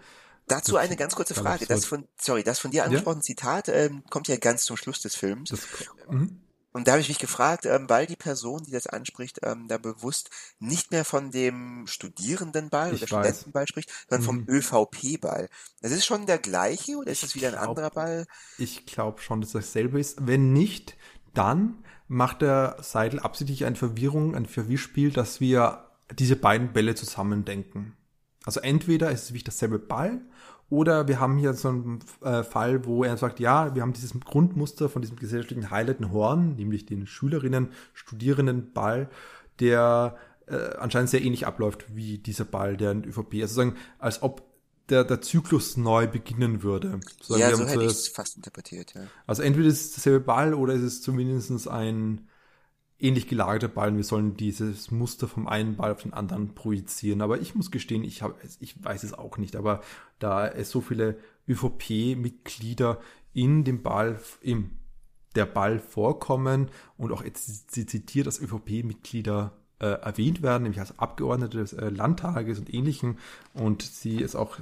[0.48, 1.66] Dazu eine ganz kurze Frage.
[1.66, 3.26] Das von, sorry, das von dir angesprochene ja?
[3.26, 5.50] Zitat ähm, kommt ja ganz zum Schluss des Films.
[5.50, 5.62] Das,
[6.10, 6.42] mhm.
[6.72, 9.78] Und da habe ich mich gefragt, ähm, weil die Person, die das anspricht, ähm, da
[9.78, 10.30] bewusst
[10.60, 14.46] nicht mehr von dem Studierendenball oder Studentenball spricht, sondern mhm.
[14.46, 15.50] vom ÖVP-Ball.
[15.82, 18.28] Das ist schon der gleiche oder ist das wieder glaub, ein anderer Ball?
[18.58, 20.28] Ich glaube schon, dass das dasselbe ist.
[20.28, 20.96] Wenn nicht,
[21.34, 27.44] dann macht der Seidel absichtlich eine Verwirrung, ein Verwirrspiel, dass wir diese beiden Bälle zusammen
[27.44, 27.98] denken.
[28.46, 30.22] Also entweder ist es wirklich dasselbe Ball
[30.70, 34.20] oder wir haben hier so einen äh, Fall, wo er sagt, ja, wir haben dieses
[34.20, 39.10] Grundmuster von diesem gesellschaftlichen Highlight in Horn, nämlich den Schülerinnen, Studierenden Ball,
[39.60, 43.36] der äh, anscheinend sehr ähnlich abläuft wie dieser Ball der in ÖVP.
[43.42, 44.44] Also sagen, als ob
[44.90, 47.00] der, der Zyklus neu beginnen würde.
[47.22, 49.02] So, ja, so hätte ich es fast interpretiert, ja.
[49.26, 52.28] Also entweder ist es derselbe Ball oder ist es zumindest ein
[53.00, 57.22] ähnlich gelagerter Ball und wir sollen dieses Muster vom einen Ball auf den anderen projizieren.
[57.22, 59.56] Aber ich muss gestehen, ich, hab, ich weiß es auch nicht.
[59.56, 59.82] Aber
[60.20, 63.00] da es so viele ÖVP-Mitglieder
[63.34, 64.72] in dem Ball, im
[65.36, 71.60] der Ball vorkommen und auch jetzt zitiert als ÖVP-Mitglieder äh, erwähnt werden, nämlich als Abgeordnete
[71.60, 73.20] des äh, Landtages und ähnlichen.
[73.54, 74.58] Und sie ist auch,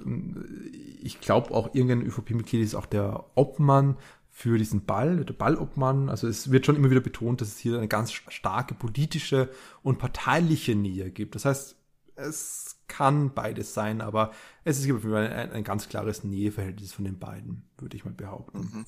[1.02, 3.95] ich glaube auch irgendein ÖVP-Mitglied ist auch der Obmann
[4.38, 6.10] für diesen Ball, der Ballobmann.
[6.10, 9.50] Also es wird schon immer wieder betont, dass es hier eine ganz starke politische
[9.82, 11.36] und parteiliche Nähe gibt.
[11.36, 11.78] Das heißt,
[12.15, 14.34] es kann beides sein, aber
[14.65, 18.60] es ist ein, ein, ganz klares Näheverhältnis von den beiden, würde ich mal behaupten.
[18.60, 18.86] Mhm.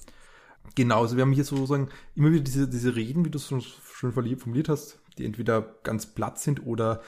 [0.75, 3.61] Genau, also wir haben hier sozusagen immer wieder diese, diese Reden, wie du es schon,
[3.61, 7.01] schon formuliert hast, die entweder ganz platt sind oder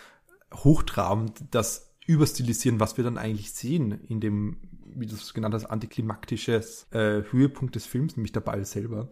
[0.54, 4.58] hochtrabend das überstilisieren, was wir dann eigentlich sehen in dem,
[4.96, 9.10] wie du es genannt hast, antiklimaktisches äh, Höhepunkt des Films, nämlich der Ball selber.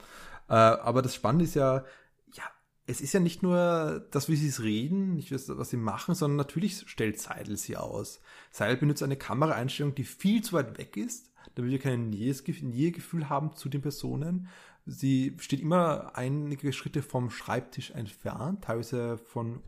[0.50, 1.86] Äh, aber das Spannende ist ja,
[2.34, 2.44] ja,
[2.88, 6.16] es ist ja nicht nur das, wie sie es reden, nicht das, was sie machen,
[6.16, 8.20] sondern natürlich stellt Seidel sie aus.
[8.50, 13.56] Seidel benutzt eine Kameraeinstellung, die viel zu weit weg ist, damit wir kein Nähegefühl haben
[13.56, 14.48] zu den Personen.
[14.88, 19.62] Sie steht immer einige Schritte vom Schreibtisch entfernt, teilweise von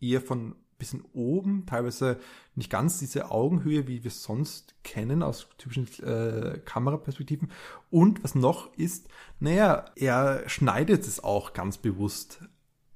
[0.00, 2.18] eher von bisschen oben, teilweise
[2.56, 7.52] nicht ganz diese Augenhöhe, wie wir es sonst kennen aus typischen äh, Kameraperspektiven.
[7.90, 12.40] Und was noch ist, naja, er schneidet es auch ganz bewusst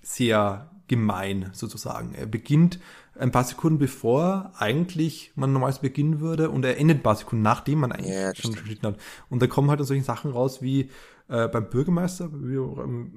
[0.03, 2.15] sehr gemein sozusagen.
[2.15, 2.79] Er beginnt
[3.19, 7.43] ein paar Sekunden bevor eigentlich man normalerweise beginnen würde und er endet ein paar Sekunden
[7.43, 8.97] nachdem man eigentlich ja, schon geschnitten hat.
[9.31, 10.91] Und da kommen halt solche Sachen raus wie
[11.29, 12.31] äh, beim Bürgermeister,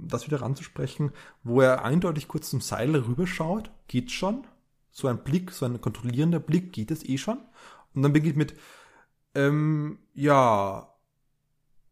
[0.02, 1.12] das wieder ranzusprechen,
[1.44, 4.46] wo er eindeutig kurz zum Seil rüberschaut, geht schon.
[4.98, 7.38] So ein Blick, so ein kontrollierender Blick geht es eh schon.
[7.94, 8.56] Und dann beginnt mit,
[9.36, 10.92] ähm, ja,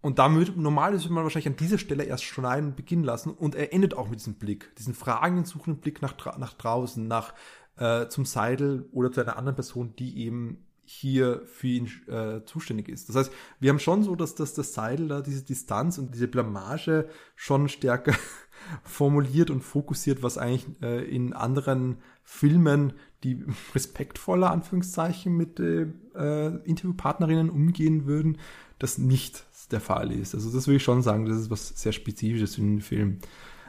[0.01, 3.73] Und damit, normalerweise würde man wahrscheinlich an dieser Stelle erst schneiden beginnen lassen und er
[3.73, 7.35] endet auch mit diesem Blick, diesen fragenden, suchenden Blick nach, nach draußen, nach
[7.77, 12.89] äh, zum Seidel oder zu einer anderen Person, die eben hier für ihn äh, zuständig
[12.89, 13.09] ist.
[13.09, 16.27] Das heißt, wir haben schon so, dass, dass das Seidel da diese Distanz und diese
[16.27, 18.13] Blamage schon stärker
[18.83, 23.41] formuliert und fokussiert, was eigentlich äh, in anderen Filmen, die
[23.73, 28.39] respektvoller Anführungszeichen mit äh, äh, Interviewpartnerinnen umgehen würden,
[28.79, 30.35] das nicht der Fall ist.
[30.35, 33.19] Also das würde ich schon sagen, das ist was sehr Spezifisches für den Film.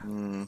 [0.05, 0.47] Mhm.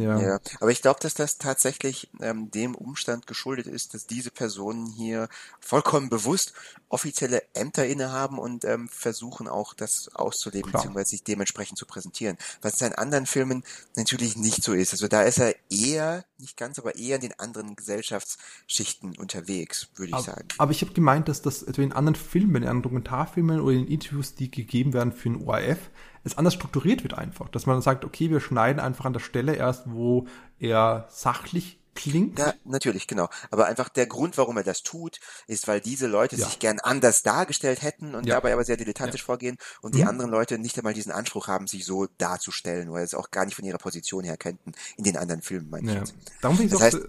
[0.00, 0.20] Ja.
[0.20, 0.40] ja.
[0.60, 5.28] aber ich glaube, dass das tatsächlich ähm, dem Umstand geschuldet ist, dass diese Personen hier
[5.60, 6.52] vollkommen bewusst
[6.88, 10.82] offizielle Ämter innehaben und ähm, versuchen auch das auszuleben, Klar.
[10.82, 12.36] beziehungsweise sich dementsprechend zu präsentieren.
[12.60, 13.64] Was in anderen Filmen
[13.96, 14.92] natürlich nicht so ist.
[14.92, 20.08] Also da ist er eher, nicht ganz, aber eher in den anderen Gesellschaftsschichten unterwegs, würde
[20.08, 20.48] ich aber, sagen.
[20.58, 23.86] Aber ich habe gemeint, dass das etwa in anderen Filmen, in anderen Dokumentarfilmen oder in
[23.86, 25.90] Interviews, die gegeben werden für den ORF,
[26.24, 27.48] es anders strukturiert wird einfach.
[27.48, 30.26] Dass man sagt, okay, wir schneiden einfach an der Stelle erst, wo
[30.58, 32.38] er sachlich klingt.
[32.38, 33.28] Ja, natürlich, genau.
[33.50, 36.46] Aber einfach der Grund, warum er das tut, ist, weil diese Leute ja.
[36.46, 38.36] sich gern anders dargestellt hätten und ja.
[38.36, 39.26] dabei aber sehr dilettantisch ja.
[39.26, 39.98] vorgehen und mhm.
[39.98, 43.44] die anderen Leute nicht einmal diesen Anspruch haben, sich so darzustellen oder es auch gar
[43.44, 46.14] nicht von ihrer Position her könnten in den anderen Filmen, meine ich jetzt.
[46.40, 47.08] Darum finde ich das heißt,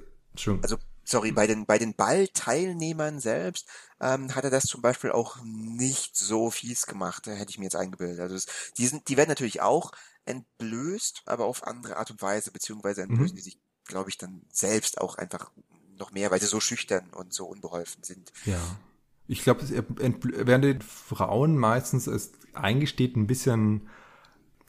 [0.62, 3.67] also sorry, bei den, bei den Ballteilnehmern selbst
[3.99, 7.75] ähm, hat er das zum Beispiel auch nicht so fies gemacht, hätte ich mir jetzt
[7.75, 8.19] eingebildet.
[8.19, 9.91] Also es, die, sind, die werden natürlich auch
[10.25, 13.37] entblößt, aber auf andere Art und Weise, beziehungsweise entblößen mhm.
[13.37, 15.51] die sich, glaube ich, dann selbst auch einfach
[15.97, 18.31] noch mehr, weil sie so schüchtern und so unbeholfen sind.
[18.45, 18.59] Ja.
[19.27, 19.65] Ich glaube,
[19.99, 23.89] während die Frauen meistens es eingesteht, ein bisschen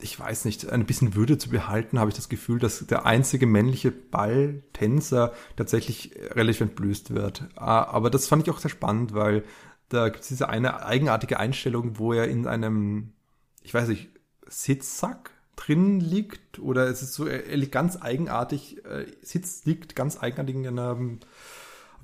[0.05, 3.47] ich weiß nicht, ein bisschen Würde zu behalten, habe ich das Gefühl, dass der einzige
[3.47, 7.45] männliche Balltänzer tatsächlich relativ entblößt wird.
[7.57, 9.45] Ah, aber das fand ich auch sehr spannend, weil
[9.89, 13.15] da gibt es diese eine eigenartige Einstellung, wo er in einem,
[13.63, 14.11] ich weiß nicht,
[14.47, 20.57] Sitzsack drin liegt oder es ist so, er ganz eigenartig, äh, sitzt, liegt ganz eigenartig
[20.57, 21.21] in einem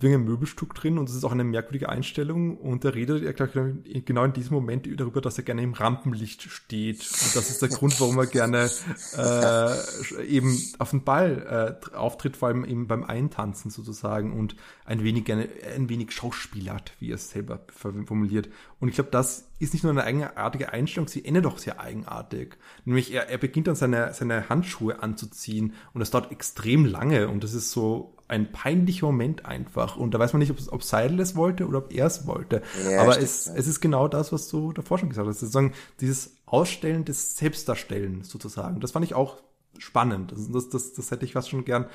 [0.08, 4.24] ein Möbelstück drin und es ist auch eine merkwürdige Einstellung und da redet er genau
[4.24, 8.00] in diesem Moment darüber, dass er gerne im Rampenlicht steht und das ist der Grund,
[8.00, 8.70] warum er gerne
[9.16, 15.04] äh, eben auf den Ball äh, auftritt, vor allem eben beim Eintanzen sozusagen und ein
[15.04, 18.48] wenig gerne ein wenig Schauspiel hat, wie er es selber formuliert
[18.80, 22.56] und ich glaube, das ist nicht nur eine eigenartige Einstellung, sie endet doch sehr eigenartig.
[22.86, 27.44] Nämlich er, er beginnt dann seine, seine Handschuhe anzuziehen und das dauert extrem lange und
[27.44, 29.96] das ist so ein peinlicher Moment einfach.
[29.96, 32.62] Und da weiß man nicht, ob, ob Seidel es wollte oder ob er es wollte.
[32.88, 35.40] Ja, Aber es, es ist genau das, was du davor schon gesagt hast.
[35.40, 38.80] Sozusagen dieses Ausstellen des Selbstdarstellen sozusagen.
[38.80, 39.38] Das fand ich auch
[39.78, 40.30] spannend.
[40.30, 41.86] Das, das, das, das hätte ich fast schon gern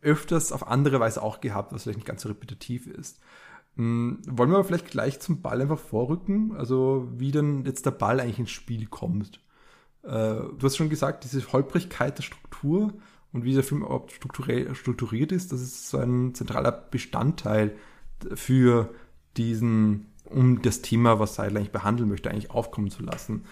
[0.00, 3.20] öfters auf andere Weise auch gehabt, was vielleicht nicht ganz so repetitiv ist.
[3.76, 6.56] Hm, wollen wir aber vielleicht gleich zum Ball einfach vorrücken?
[6.56, 9.40] Also wie denn jetzt der Ball eigentlich ins Spiel kommt.
[10.04, 12.94] Äh, du hast schon gesagt, diese Holprigkeit der Struktur
[13.32, 17.76] und wie dieser Film überhaupt strukturiert ist, das ist so ein zentraler Bestandteil
[18.34, 18.94] für
[19.36, 23.46] diesen, um das Thema, was Seidel eigentlich behandeln möchte, eigentlich aufkommen zu lassen.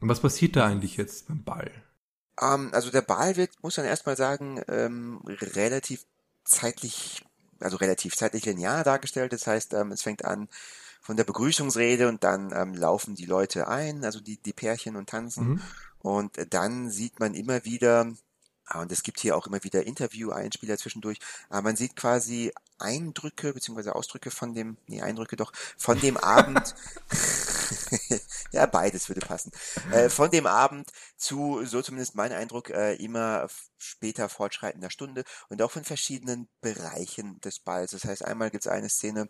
[0.00, 1.70] Und was passiert da eigentlich jetzt beim Ball?
[2.40, 6.04] Um, ähm, also der Ball wird, muss man erstmal sagen, ähm, relativ
[6.44, 7.24] zeitlich
[7.60, 9.32] also relativ zeitlich linear dargestellt.
[9.32, 10.48] Das heißt, ähm, es fängt an
[11.00, 15.08] von der Begrüßungsrede und dann ähm, laufen die Leute ein, also die, die Pärchen und
[15.08, 15.48] tanzen.
[15.48, 15.60] Mhm.
[15.98, 18.12] Und dann sieht man immer wieder,
[18.72, 23.94] und es gibt hier auch immer wieder Interview-Einspieler zwischendurch, aber man sieht quasi Eindrücke beziehungsweise
[23.94, 26.74] Ausdrücke von dem, nee, Eindrücke doch, von dem Abend,
[28.52, 29.52] ja, beides würde passen,
[29.92, 33.48] äh, von dem Abend zu, so zumindest mein Eindruck, äh, immer
[33.78, 37.92] später fortschreitender Stunde und auch von verschiedenen Bereichen des Balls.
[37.92, 39.28] Das heißt, einmal gibt es eine Szene,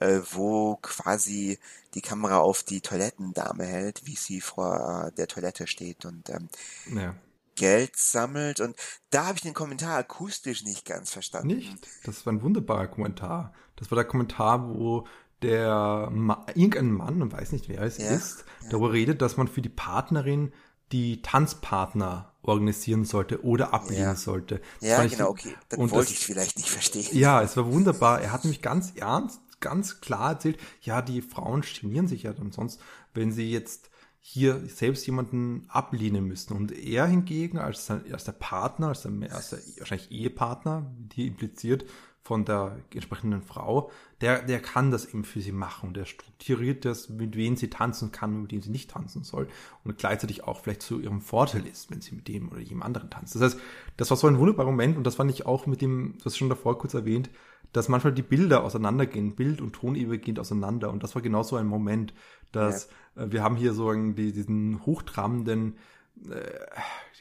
[0.00, 1.58] äh, wo quasi
[1.94, 6.48] die Kamera auf die Toilettendame hält, wie sie vor der Toilette steht und ähm,
[6.94, 7.14] ja.
[7.60, 8.60] Geld sammelt.
[8.60, 8.74] Und
[9.10, 11.48] da habe ich den Kommentar akustisch nicht ganz verstanden.
[11.48, 11.76] Nicht?
[12.04, 13.52] Das war ein wunderbarer Kommentar.
[13.76, 15.06] Das war der Kommentar, wo
[15.42, 18.70] der Ma irgendein Mann, man weiß nicht wer es ja, ist, ja.
[18.70, 20.52] darüber redet, dass man für die Partnerin
[20.90, 24.14] die Tanzpartner organisieren sollte oder ablehnen ja.
[24.16, 24.62] sollte.
[24.80, 25.54] Das ja, genau, okay.
[25.68, 27.06] Dann wollte das, ich vielleicht nicht verstehen.
[27.12, 28.22] Ja, es war wunderbar.
[28.22, 32.52] Er hat nämlich ganz ernst, ganz klar erzählt, ja, die Frauen genieren sich ja dann
[32.52, 32.80] sonst,
[33.12, 33.89] wenn sie jetzt
[34.20, 36.54] hier selbst jemanden ablehnen müssen.
[36.54, 41.86] Und er hingegen als, als der Partner, als der, als der wahrscheinlich Ehepartner, die impliziert
[42.22, 45.94] von der entsprechenden Frau, der, der kann das eben für sie machen.
[45.94, 49.48] Der strukturiert das, mit wem sie tanzen kann und mit wem sie nicht tanzen soll.
[49.84, 53.08] Und gleichzeitig auch vielleicht zu ihrem Vorteil ist, wenn sie mit dem oder jedem anderen
[53.08, 53.34] tanzt.
[53.34, 53.58] Das heißt,
[53.96, 56.50] das war so ein wunderbarer Moment und das fand ich auch mit dem, das schon
[56.50, 57.30] davor kurz erwähnt,
[57.72, 60.90] dass manchmal die Bilder auseinandergehen, Bild und Tonebene gehen auseinander.
[60.90, 62.12] Und das war genau so ein Moment,
[62.52, 62.90] dass ja.
[63.16, 65.76] Äh, wir haben hier so die, diesen hochtrabenden,
[66.28, 66.50] äh,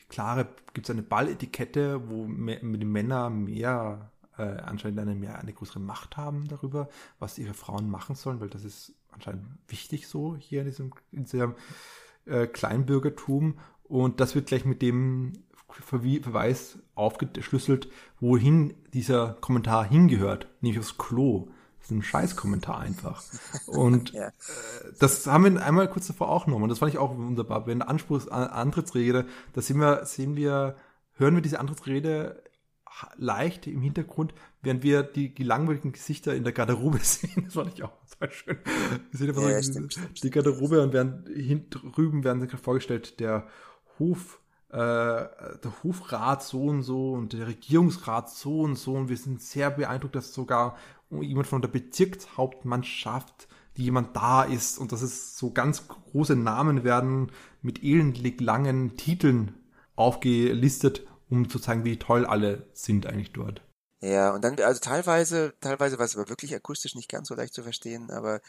[0.10, 5.54] klare, gibt es eine Balletikette, wo mehr, die Männer mehr äh, anscheinend eine, mehr, eine
[5.54, 10.36] größere Macht haben darüber, was ihre Frauen machen sollen, weil das ist anscheinend wichtig so
[10.36, 11.56] hier in diesem, in diesem
[12.26, 13.60] äh, Kleinbürgertum.
[13.84, 15.34] Und das wird gleich mit dem
[15.70, 21.50] Verweis aufgeschlüsselt, wohin dieser Kommentar hingehört, nämlich aufs Klo.
[21.90, 23.24] Das ist ein Scheißkommentar einfach.
[23.66, 24.28] Und ja.
[24.28, 24.32] äh,
[25.00, 26.64] das haben wir einmal kurz davor auch genommen.
[26.64, 27.66] Und das fand ich auch wunderbar.
[27.66, 30.76] Wenn der Anspruch ist Antrittsrede, da sehen wir, sehen wir,
[31.14, 32.44] hören wir diese Antrittsrede
[33.16, 37.46] leicht im Hintergrund, während wir die, die langweiligen Gesichter in der Garderobe sehen.
[37.46, 38.58] Das fand ich auch total schön.
[39.10, 40.94] Wir sehen einfach ja, so die, die Garderobe und
[41.28, 43.48] hin drüben werden vorgestellt, der
[43.98, 44.40] Hof
[44.72, 49.42] äh, der Hofrat so und so und der Regierungsrat so und so und wir sind
[49.42, 50.78] sehr beeindruckt, dass sogar
[51.10, 56.84] jemand von der Bezirkshauptmannschaft, die jemand da ist und dass es so ganz große Namen
[56.84, 59.56] werden mit elendlich langen Titeln
[59.96, 63.62] aufgelistet, um zu zeigen, wie toll alle sind eigentlich dort.
[64.02, 67.54] Ja, und dann, also teilweise, teilweise war es aber wirklich akustisch nicht ganz so leicht
[67.54, 68.42] zu verstehen, aber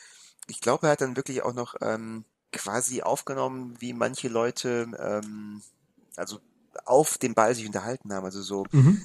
[0.46, 5.62] ich glaube, er hat dann wirklich auch noch ähm, quasi aufgenommen, wie manche Leute ähm,
[6.16, 6.38] also
[6.85, 8.25] auf dem Ball sich unterhalten haben.
[8.25, 9.03] Also so, mhm.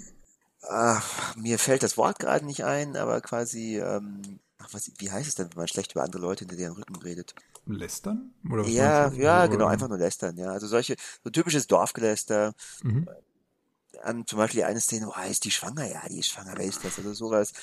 [0.69, 5.27] Ach, mir fällt das Wort gerade nicht ein, aber quasi, ähm, ach, was, wie heißt
[5.27, 7.35] es denn, wenn man schlecht über andere Leute hinter deren Rücken redet?
[7.65, 8.33] Lästern?
[8.49, 10.51] Oder ja, ja, genau, einfach nur lästern, ja.
[10.51, 12.53] Also solche, so typisches Dorfgeläster.
[12.83, 13.07] Mhm.
[14.03, 15.85] An zum Beispiel eine Szene, oh, ist die schwanger?
[15.85, 16.99] Ja, die ist schwanger, wer ist das?
[16.99, 17.53] Oder sowas.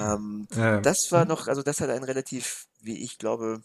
[0.00, 3.62] Ähm, äh, das war noch, also das hat ein relativ, wie ich glaube,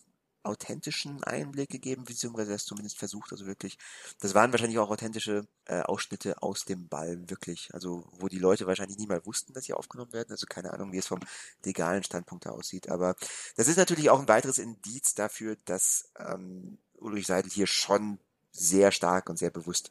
[0.50, 3.78] authentischen Einblick gegeben, beziehungsweise das zumindest versucht, also wirklich,
[4.20, 8.68] das waren wahrscheinlich auch authentische äh, Ausschnitte aus dem Ball, wirklich, also wo die Leute
[8.68, 11.20] wahrscheinlich nie mal wussten, dass sie aufgenommen werden, also keine Ahnung, wie es vom
[11.66, 13.16] legalen Standpunkt aussieht, aber
[13.56, 18.20] das ist natürlich auch ein weiteres Indiz dafür, dass ähm, Ulrich Seidel hier schon
[18.52, 19.90] sehr stark und sehr bewusst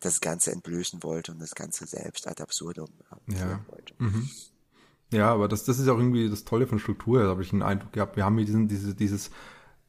[0.00, 2.90] das Ganze entblößen wollte und das Ganze selbst ad absurdum
[3.28, 3.60] ja.
[3.68, 3.94] wollte.
[3.98, 4.28] Mhm.
[5.12, 7.62] Ja, aber das, das ist auch irgendwie das Tolle von Struktur, da habe ich einen
[7.62, 8.16] Eindruck gehabt.
[8.16, 9.30] Wir haben hier diesen, diese, dieses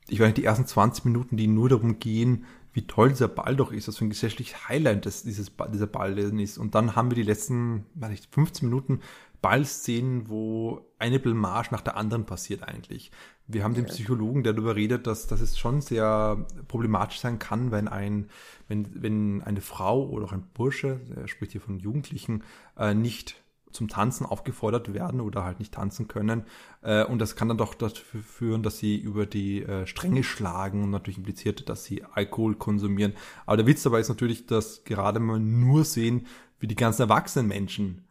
[0.08, 3.56] ich weiß nicht, die ersten 20 Minuten, die nur darum gehen, wie toll dieser Ball
[3.56, 6.58] doch ist, was für ein gesellschaftliches Highlight das, dieses, dieser Ball ist.
[6.58, 9.02] Und dann haben wir die letzten, weiß nicht, 15 Minuten
[9.42, 13.12] Ballszenen, wo eine Blamage nach der anderen passiert eigentlich.
[13.48, 17.72] Wir haben den Psychologen, der darüber redet, dass, dass es schon sehr problematisch sein kann,
[17.72, 18.30] wenn ein,
[18.68, 22.44] wenn, wenn eine Frau oder auch ein Bursche, er spricht hier von Jugendlichen,
[22.78, 23.36] äh, nicht
[23.72, 26.44] zum Tanzen aufgefordert werden oder halt nicht tanzen können.
[26.82, 30.84] Äh, und das kann dann doch dazu führen, dass sie über die äh, Stränge schlagen
[30.84, 33.14] und natürlich impliziert, dass sie Alkohol konsumieren.
[33.46, 36.28] Aber der Witz dabei ist natürlich, dass gerade mal nur sehen,
[36.60, 38.06] wie die ganzen erwachsenen Menschen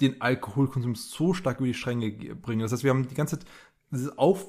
[0.00, 2.62] den Alkoholkonsum so stark über die Stränge bringen.
[2.62, 3.46] Das heißt, wir haben die ganze Zeit
[3.90, 4.46] dieses Auf,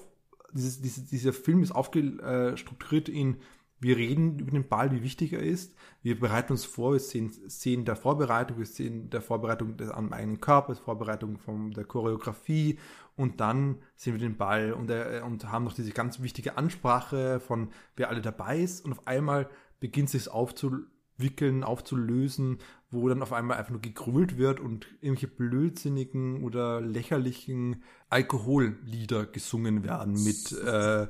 [0.54, 3.38] dieses, dieses, dieser Film ist aufgestrukturiert in
[3.82, 5.76] wir reden über den Ball, wie wichtig er ist.
[6.04, 10.13] Wir bereiten uns vor, wir sehen Szenen der Vorbereitung, wir sehen der Vorbereitung des, am
[10.13, 12.78] eigenen Körper, Vorbereitung von der Choreografie
[13.15, 17.39] und dann sehen wir den Ball und, äh, und haben noch diese ganz wichtige Ansprache
[17.39, 22.60] von wer alle dabei ist und auf einmal beginnt sich aufzuwickeln, aufzulösen,
[22.91, 29.84] wo dann auf einmal einfach nur gegrölt wird und irgendwelche blödsinnigen oder lächerlichen Alkohollieder gesungen
[29.84, 31.08] werden mit äh,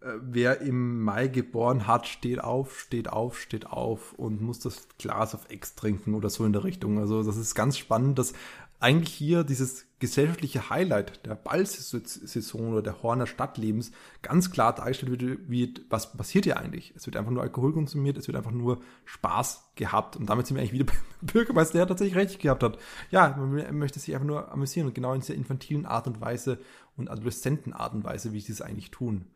[0.00, 5.34] wer im Mai geboren hat, steht auf, steht auf, steht auf und muss das Glas
[5.34, 6.98] auf Ex trinken oder so in der Richtung.
[6.98, 8.32] Also das ist ganz spannend, dass
[8.80, 13.90] eigentlich hier dieses gesellschaftliche Highlight der Ballsaison oder der Horner Stadtlebens
[14.22, 16.92] ganz klar dargestellt wird, wie, was passiert hier eigentlich.
[16.94, 20.16] Es wird einfach nur Alkohol konsumiert, es wird einfach nur Spaß gehabt.
[20.16, 20.84] Und damit sind wir eigentlich wieder
[21.20, 22.78] beim Bürgermeister, der tatsächlich recht gehabt hat.
[23.10, 26.60] Ja, man möchte sich einfach nur amüsieren und genau in dieser infantilen Art und Weise
[26.96, 29.26] und adoleszenten Art und Weise, wie sie es eigentlich tun.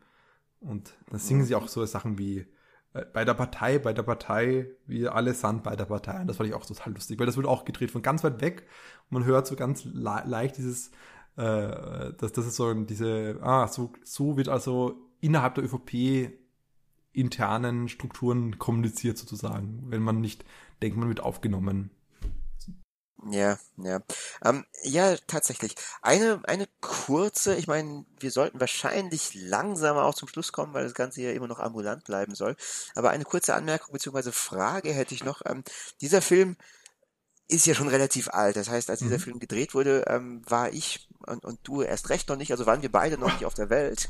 [0.63, 2.45] Und dann singen sie auch so Sachen wie
[2.93, 6.21] äh, bei der Partei, bei der Partei, wir alle sind bei der Partei.
[6.21, 8.41] Und das fand ich auch total lustig, weil das wird auch gedreht von ganz weit
[8.41, 8.67] weg.
[9.09, 10.89] Und man hört so ganz le leicht dieses,
[11.35, 16.33] äh, das, das ist so diese, ah, so, so wird also innerhalb der ÖVP
[17.11, 20.45] internen Strukturen kommuniziert sozusagen, wenn man nicht
[20.81, 21.91] denkt, man wird aufgenommen.
[23.29, 24.01] Ja, ja.
[24.43, 25.75] Ähm, ja, tatsächlich.
[26.01, 30.93] Eine, eine kurze, ich meine, wir sollten wahrscheinlich langsamer auch zum Schluss kommen, weil das
[30.93, 32.55] Ganze ja immer noch ambulant bleiben soll.
[32.95, 34.31] Aber eine kurze Anmerkung bzw.
[34.31, 35.41] Frage hätte ich noch.
[35.45, 35.63] Ähm,
[36.01, 36.57] dieser Film
[37.47, 38.55] ist ja schon relativ alt.
[38.55, 39.21] Das heißt, als dieser mhm.
[39.21, 42.81] Film gedreht wurde, ähm, war ich und, und du erst recht noch nicht, also waren
[42.81, 44.09] wir beide noch nicht auf der Welt.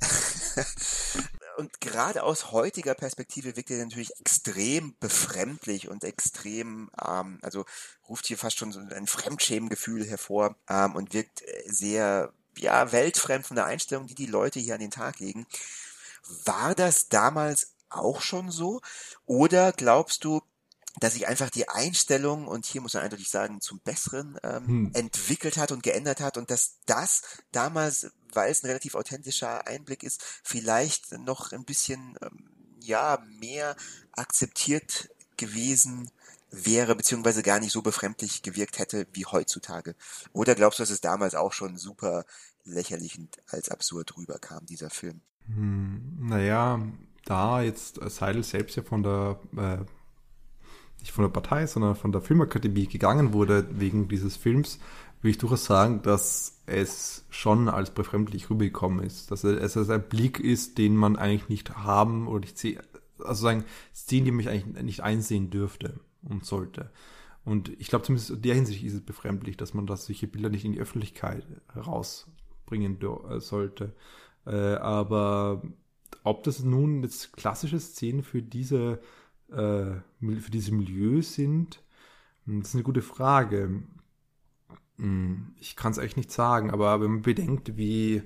[1.58, 7.64] und gerade aus heutiger Perspektive wirkt er natürlich extrem befremdlich und extrem, ähm, also
[8.08, 13.44] ruft hier fast schon so ein Fremdschämengefühl hervor ähm, und wirkt äh, sehr, ja, weltfremd
[13.44, 15.48] von der Einstellung, die die Leute hier an den Tag legen.
[16.44, 18.80] War das damals auch schon so?
[19.26, 20.42] Oder glaubst du,
[21.00, 24.90] dass sich einfach die Einstellung, und hier muss man eindeutig sagen, zum Besseren ähm, hm.
[24.94, 30.02] entwickelt hat und geändert hat und dass das damals, weil es ein relativ authentischer Einblick
[30.02, 32.50] ist, vielleicht noch ein bisschen ähm,
[32.80, 33.76] ja mehr
[34.12, 36.10] akzeptiert gewesen
[36.50, 39.94] wäre, beziehungsweise gar nicht so befremdlich gewirkt hätte wie heutzutage.
[40.32, 42.24] Oder glaubst du, dass es damals auch schon super
[42.64, 45.20] lächerlich und als absurd rüberkam, dieser Film?
[45.46, 46.80] Hm, naja,
[47.24, 49.84] da jetzt Seidel selbst ja von der äh,
[51.00, 54.78] nicht von der Partei, sondern von der Filmakademie gegangen wurde wegen dieses Films,
[55.20, 59.30] will ich durchaus sagen, dass es schon als befremdlich rübergekommen ist.
[59.30, 62.80] Dass es ein Blick ist, den man eigentlich nicht haben oder nicht sehen,
[63.18, 63.64] also sagen,
[63.94, 66.90] Szenen, die mich eigentlich nicht einsehen dürfte und sollte.
[67.44, 70.50] Und ich glaube, zumindest in der Hinsicht ist es befremdlich, dass man das solche Bilder
[70.50, 73.94] nicht in die Öffentlichkeit herausbringen äh, sollte.
[74.46, 75.62] Äh, aber
[76.24, 79.00] ob das nun jetzt klassische Szenen für diese
[79.50, 81.82] äh, für diese Milieus sind?
[82.44, 83.82] Hm, das ist eine gute Frage.
[84.98, 88.22] Hm, ich kann es echt nicht sagen, aber wenn man bedenkt, wie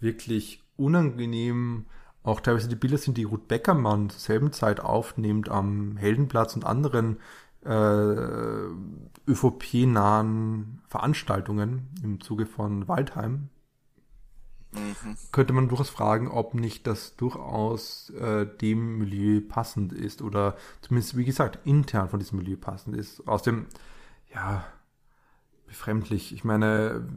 [0.00, 1.86] wirklich unangenehm
[2.22, 6.64] auch teilweise die Bilder sind, die Ruth Beckermann zur selben Zeit aufnimmt am Heldenplatz und
[6.64, 7.18] anderen
[7.64, 8.66] äh,
[9.28, 13.50] ÖVP-nahen Veranstaltungen im Zuge von Waldheim,
[14.74, 15.16] Mhm.
[15.32, 21.16] Könnte man durchaus fragen, ob nicht das durchaus äh, dem Milieu passend ist oder zumindest,
[21.16, 23.26] wie gesagt, intern von diesem Milieu passend ist.
[23.28, 23.66] Aus dem,
[24.32, 24.64] ja,
[25.72, 26.34] befremdlich.
[26.34, 27.08] Ich meine,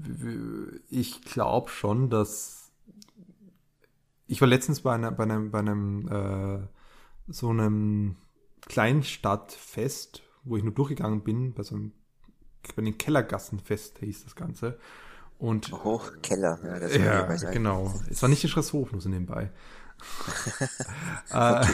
[0.89, 2.71] ich glaube schon, dass
[4.27, 6.67] ich war letztens bei, einer, bei einem, bei einem äh,
[7.27, 8.15] so einem
[8.61, 11.91] Kleinstadtfest, wo ich nur durchgegangen bin, bei so einem
[12.75, 14.79] bei den Kellergassenfest hieß das Ganze.
[15.37, 17.93] Und Hochkeller, ja, das ja genau.
[18.09, 19.51] Es war nicht die Schlosshof, nur so nebenbei.
[21.31, 21.65] Äh,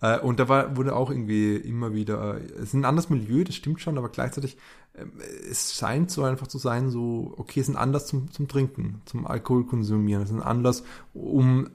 [0.00, 3.44] äh, und da war, wurde auch irgendwie immer wieder, äh, es ist ein anderes Milieu,
[3.44, 4.56] das stimmt schon, aber gleichzeitig,
[4.94, 5.04] äh,
[5.50, 9.02] es scheint so einfach zu sein, so, okay, es ist ein Anlass zum, zum Trinken,
[9.04, 11.70] zum Alkohol konsumieren, es ist ein Anlass, um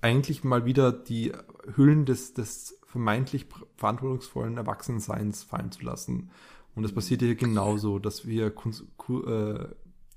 [0.00, 1.32] eigentlich mal wieder die
[1.76, 3.46] Hüllen des, des vermeintlich
[3.76, 6.30] verantwortungsvollen Erwachsenseins fallen zu lassen.
[6.74, 9.68] Und das passiert hier genauso, dass wir äh,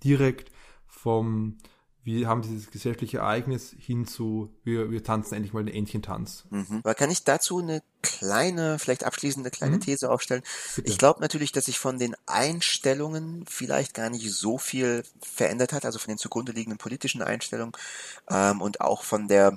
[0.03, 0.51] direkt
[0.85, 1.57] vom,
[2.03, 6.45] wir haben dieses gesellschaftliche Ereignis hin zu, wir, wir tanzen endlich mal den Entchentanz.
[6.49, 6.81] Mhm.
[6.83, 9.81] Aber kann ich dazu eine kleine, vielleicht abschließende kleine mhm.
[9.81, 10.41] These aufstellen?
[10.75, 10.89] Bitte.
[10.89, 15.85] Ich glaube natürlich, dass sich von den Einstellungen vielleicht gar nicht so viel verändert hat,
[15.85, 17.73] also von den zugrunde liegenden politischen Einstellungen
[18.29, 19.51] ähm, und auch von der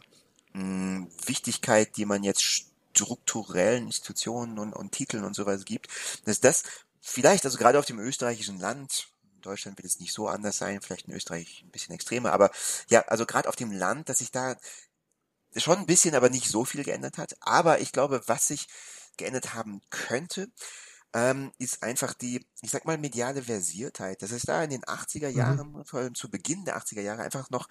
[0.52, 5.88] mh, hm, Wichtigkeit, die man jetzt strukturellen Institutionen und, und Titeln und sowas gibt,
[6.26, 6.62] dass das
[7.00, 9.08] vielleicht, also gerade auf dem österreichischen Land,
[9.44, 12.50] Deutschland wird es nicht so anders sein, vielleicht in Österreich ein bisschen extremer, aber
[12.88, 14.56] ja, also gerade auf dem Land, dass sich da
[15.56, 17.36] schon ein bisschen, aber nicht so viel geändert hat.
[17.40, 18.66] Aber ich glaube, was sich
[19.16, 20.48] geändert haben könnte,
[21.14, 24.20] ähm, ist einfach die, ich sag mal, mediale Versiertheit.
[24.20, 25.36] Das ist da in den 80er mhm.
[25.36, 25.84] Jahren, mhm.
[25.84, 27.68] vor allem zu Beginn der 80er Jahre, einfach noch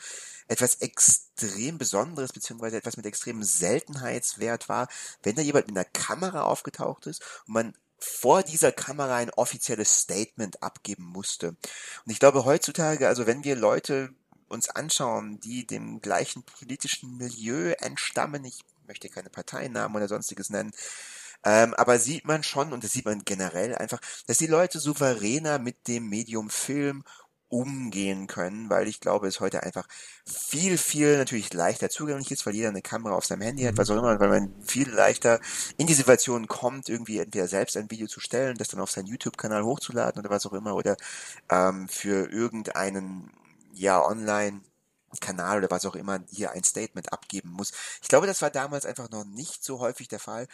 [0.47, 4.87] etwas extrem Besonderes, beziehungsweise etwas mit extremem Seltenheitswert war,
[5.23, 9.99] wenn da jemand mit einer Kamera aufgetaucht ist und man vor dieser Kamera ein offizielles
[9.99, 11.49] Statement abgeben musste.
[11.49, 14.13] Und ich glaube heutzutage, also wenn wir Leute
[14.47, 20.73] uns anschauen, die dem gleichen politischen Milieu entstammen, ich möchte keine Parteinamen oder sonstiges nennen,
[21.45, 25.59] ähm, aber sieht man schon, und das sieht man generell einfach, dass die Leute souveräner
[25.59, 27.03] mit dem Medium Film
[27.53, 29.87] umgehen können, weil ich glaube, es heute einfach
[30.25, 33.91] viel, viel natürlich leichter zugänglich ist, weil jeder eine Kamera auf seinem Handy hat, was
[33.91, 35.39] auch immer, weil man viel leichter
[35.77, 39.05] in die Situation kommt, irgendwie entweder selbst ein Video zu stellen, das dann auf seinen
[39.05, 40.97] YouTube-Kanal hochzuladen oder was auch immer, oder
[41.51, 43.31] ähm, für irgendeinen,
[43.71, 44.61] ja, online
[45.21, 47.71] Kanal oder was auch immer hier ein Statement abgeben muss.
[48.01, 50.47] Ich glaube, das war damals einfach noch nicht so häufig der Fall,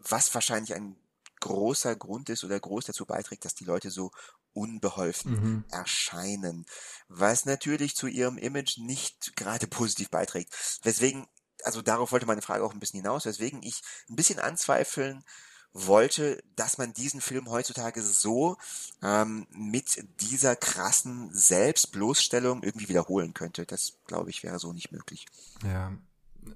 [0.00, 0.96] was wahrscheinlich ein
[1.38, 4.10] großer Grund ist oder groß dazu beiträgt, dass die Leute so
[4.52, 5.64] unbeholfen mhm.
[5.70, 6.66] erscheinen,
[7.08, 10.52] was natürlich zu ihrem Image nicht gerade positiv beiträgt.
[10.82, 11.26] Weswegen,
[11.64, 15.24] also darauf wollte meine Frage auch ein bisschen hinaus, weswegen ich ein bisschen anzweifeln
[15.72, 18.56] wollte, dass man diesen Film heutzutage so
[19.02, 23.64] ähm, mit dieser krassen Selbstbloßstellung irgendwie wiederholen könnte.
[23.64, 25.26] Das, glaube ich, wäre so nicht möglich.
[25.64, 25.92] Ja,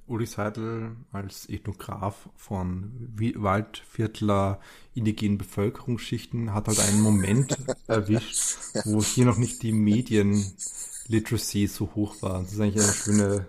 [0.07, 4.61] Uli Seidel als Ethnograph von Waldviertler
[4.95, 7.57] indigenen Bevölkerungsschichten hat halt einen Moment
[7.87, 12.43] erwischt, wo hier noch nicht die Medienliteracy so hoch war.
[12.43, 13.47] Das ist eigentlich eine schöne,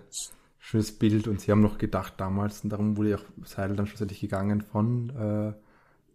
[0.58, 3.86] schönes Bild und sie haben noch gedacht damals, und darum wurde ja auch Seidel dann
[3.86, 5.52] schlussendlich gegangen von äh,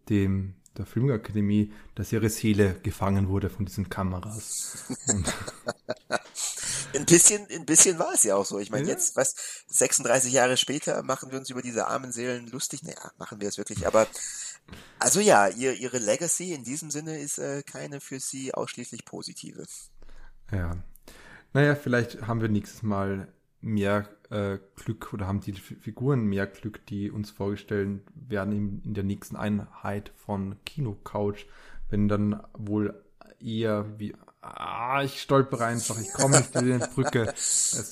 [0.09, 4.91] dem der Filmakademie, dass ihre Seele gefangen wurde von diesen Kameras.
[6.95, 8.59] ein bisschen, ein bisschen war es ja auch so.
[8.59, 8.93] Ich meine, ja.
[8.93, 9.35] jetzt, was,
[9.67, 12.83] 36 Jahre später machen wir uns über diese armen Seelen lustig.
[12.83, 13.87] Naja, machen wir es wirklich.
[13.87, 14.07] Aber,
[14.99, 19.65] also ja, ihr, ihre Legacy in diesem Sinne ist äh, keine für sie ausschließlich positive.
[20.51, 20.77] Ja.
[21.53, 23.27] Naja, vielleicht haben wir nächstes Mal
[23.61, 28.93] mehr äh, Glück oder haben die Figuren mehr Glück, die uns vorgestellt werden in, in
[28.93, 31.45] der nächsten Einheit von Kino Couch,
[31.89, 33.03] wenn dann wohl
[33.39, 34.15] eher wie
[34.45, 37.33] Ah, ich stolpere einfach, ich komme nicht in die Brücke.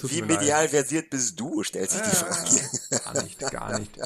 [0.03, 0.69] Wie medial leid.
[0.71, 3.03] versiert bist du, stellt sich die Frage.
[3.03, 3.99] Gar nicht, gar nicht.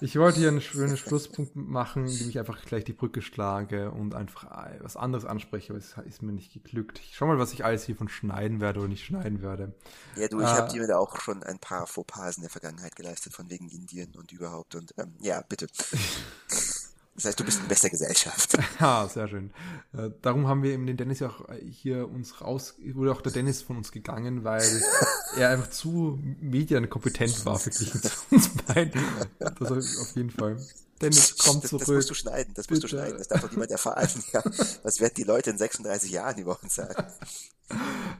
[0.00, 4.16] Ich wollte hier einen schönen Schlusspunkt machen, indem ich einfach gleich die Brücke schlage und
[4.16, 4.50] einfach
[4.80, 6.98] was anderes anspreche, aber es ist mir nicht geglückt.
[6.98, 9.72] Ich schau mal, was ich alles hiervon schneiden werde oder nicht schneiden werde.
[10.16, 12.96] Ja, du, ich äh, habe dir da auch schon ein paar Fauxpas in der Vergangenheit
[12.96, 15.68] geleistet, von wegen Indien und überhaupt und ähm, ja, bitte.
[17.14, 18.58] Das heißt, du bist in bester Gesellschaft.
[18.80, 19.50] Ja, sehr schön.
[19.92, 23.20] Äh, darum haben wir eben den Dennis ja auch äh, hier uns raus, wurde auch
[23.20, 24.82] der Dennis von uns gegangen, weil
[25.36, 29.02] er einfach zu medienkompetent war, verglichen zu uns beiden.
[29.38, 30.56] Das auf jeden Fall.
[31.00, 31.80] Dennis, komm zurück.
[31.80, 33.18] Das, das musst du schneiden, das musst du schneiden.
[33.18, 34.08] Das darf doch niemand erfahren.
[34.32, 34.42] Ja,
[34.82, 37.06] was werden die Leute in 36 Jahren über uns sagen?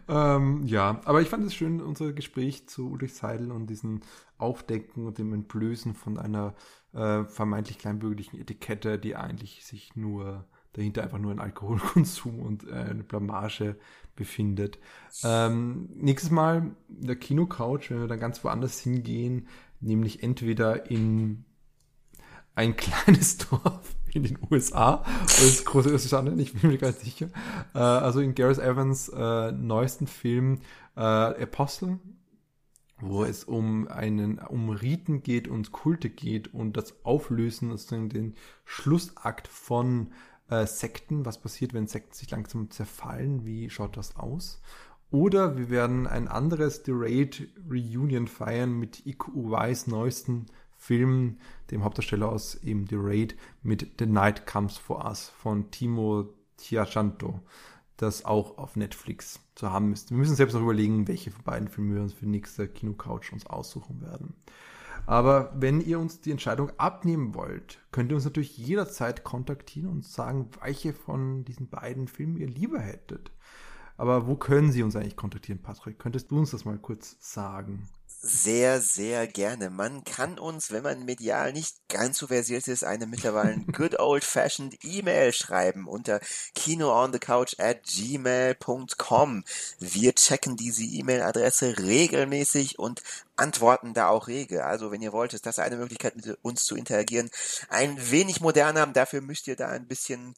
[0.09, 4.03] ähm, ja, aber ich fand es schön, unser Gespräch zu Ulrich Seidel und diesen
[4.39, 6.55] Aufdecken und dem Entblößen von einer
[6.95, 12.73] äh, vermeintlich kleinbürgerlichen Etikette, die eigentlich sich nur dahinter einfach nur ein Alkoholkonsum und äh,
[12.73, 13.77] eine Blamage
[14.17, 14.79] befindet.
[15.25, 19.49] Ähm, nächstes Mal in der Kinocouch, wenn wir dann ganz woanders hingehen,
[19.81, 21.45] nämlich entweder in
[22.55, 27.29] ein kleines Dorf in den USA das große Staaten, ich bin mir gar sicher.
[27.75, 30.61] Äh, also in Gareth Evans äh, neuesten Film
[30.97, 31.99] äh, Apostel
[33.03, 38.35] wo es um einen, um Riten geht und Kulte geht und das Auflösen, sozusagen den
[38.65, 40.13] Schlussakt von
[40.49, 41.27] äh, Sekten.
[41.27, 43.45] Was passiert, wenn Sekten sich langsam zerfallen?
[43.45, 44.63] Wie schaut das aus?
[45.11, 50.47] Oder wir werden ein anderes The Raid Reunion feiern mit IQUYs neuesten
[50.77, 51.39] Film,
[51.71, 57.41] dem Hauptdarsteller aus eben The Raid, mit The Night Comes for Us von Timo Tiachanto
[58.03, 60.11] das auch auf Netflix zu haben ist.
[60.11, 63.47] Wir müssen selbst noch überlegen, welche von beiden Filme wir uns für nächste Kinocouch uns
[63.47, 64.35] aussuchen werden.
[65.07, 70.05] Aber wenn ihr uns die Entscheidung abnehmen wollt, könnt ihr uns natürlich jederzeit kontaktieren und
[70.05, 73.33] sagen, welche von diesen beiden Filmen ihr lieber hättet.
[73.97, 75.99] Aber wo können Sie uns eigentlich kontaktieren, Patrick?
[75.99, 77.89] Könntest du uns das mal kurz sagen?
[78.25, 79.69] Sehr, sehr gerne.
[79.69, 84.23] Man kann uns, wenn man medial nicht ganz so versiert ist, eine mittlerweile good old
[84.23, 86.21] fashioned E-Mail schreiben unter
[86.55, 89.45] kinoonthecouch at gmail.com.
[89.81, 93.03] Wir checken diese E-Mail-Adresse regelmäßig und
[93.35, 94.67] antworten da auch rege.
[94.67, 97.29] Also wenn ihr wollt, ist das eine Möglichkeit, mit uns zu interagieren.
[97.71, 100.37] Ein wenig moderner, dafür müsst ihr da ein bisschen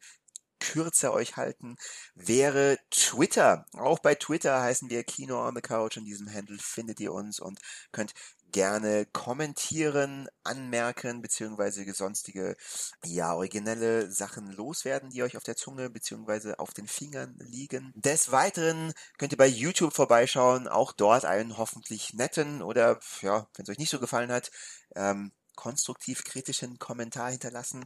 [0.72, 1.76] kürzer euch halten,
[2.14, 3.66] wäre Twitter.
[3.74, 5.96] Auch bei Twitter heißen wir Kino on the Couch.
[5.96, 7.60] In diesem Handle findet ihr uns und
[7.92, 8.14] könnt
[8.50, 12.56] gerne kommentieren, anmerken, beziehungsweise sonstige,
[13.04, 17.92] ja, originelle Sachen loswerden, die euch auf der Zunge, beziehungsweise auf den Fingern liegen.
[17.96, 23.64] Des Weiteren könnt ihr bei YouTube vorbeischauen, auch dort einen hoffentlich netten oder, ja, wenn
[23.64, 24.52] es euch nicht so gefallen hat,
[24.94, 27.84] ähm, konstruktiv kritischen Kommentar hinterlassen.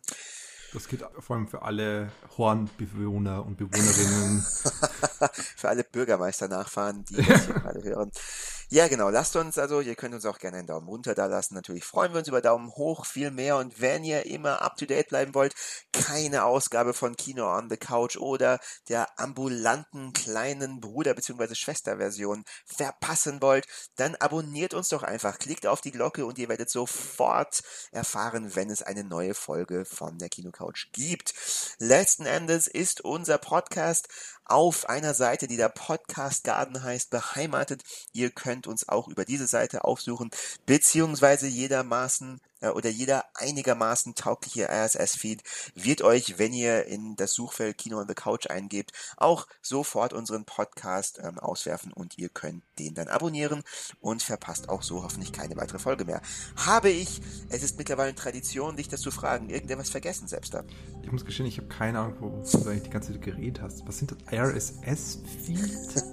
[0.72, 4.42] Das geht vor allem für alle Hornbewohner und Bewohnerinnen.
[5.56, 8.12] für alle Bürgermeister-Nachfahren, die das hier gerade hören.
[8.70, 9.08] Ja, genau.
[9.08, 11.54] Lasst uns also, ihr könnt uns auch gerne einen Daumen runter da lassen.
[11.54, 13.56] Natürlich freuen wir uns über Daumen hoch, viel mehr.
[13.56, 15.54] Und wenn ihr immer up to date bleiben wollt,
[15.94, 18.60] keine Ausgabe von Kino on the Couch oder
[18.90, 21.54] der ambulanten kleinen Bruder- bzw.
[21.54, 23.66] Schwesterversion verpassen wollt,
[23.96, 25.38] dann abonniert uns doch einfach.
[25.38, 30.18] Klickt auf die Glocke und ihr werdet sofort erfahren, wenn es eine neue Folge von
[30.18, 31.34] der Kino Couch gibt.
[31.78, 34.08] Letzten Endes ist unser Podcast
[34.44, 37.84] auf einer Seite, die der Podcast Garden heißt, beheimatet.
[38.12, 40.30] Ihr könnt uns auch über diese Seite aufsuchen,
[40.66, 45.42] beziehungsweise jedermaßen oder jeder einigermaßen taugliche RSS-Feed
[45.74, 50.44] wird euch, wenn ihr in das Suchfeld Kino on the Couch eingebt, auch sofort unseren
[50.44, 53.62] Podcast ähm, auswerfen und ihr könnt den dann abonnieren
[54.00, 56.20] und verpasst auch so hoffentlich keine weitere Folge mehr.
[56.56, 60.64] Habe ich, es ist mittlerweile Tradition, dich das zu fragen, irgendetwas vergessen, selbst da?
[61.02, 63.86] Ich muss gestehen, ich habe keine Ahnung, wo du eigentlich die ganze Zeit geredet hast.
[63.86, 64.18] Was sind das?
[64.32, 66.04] RSS-Feed?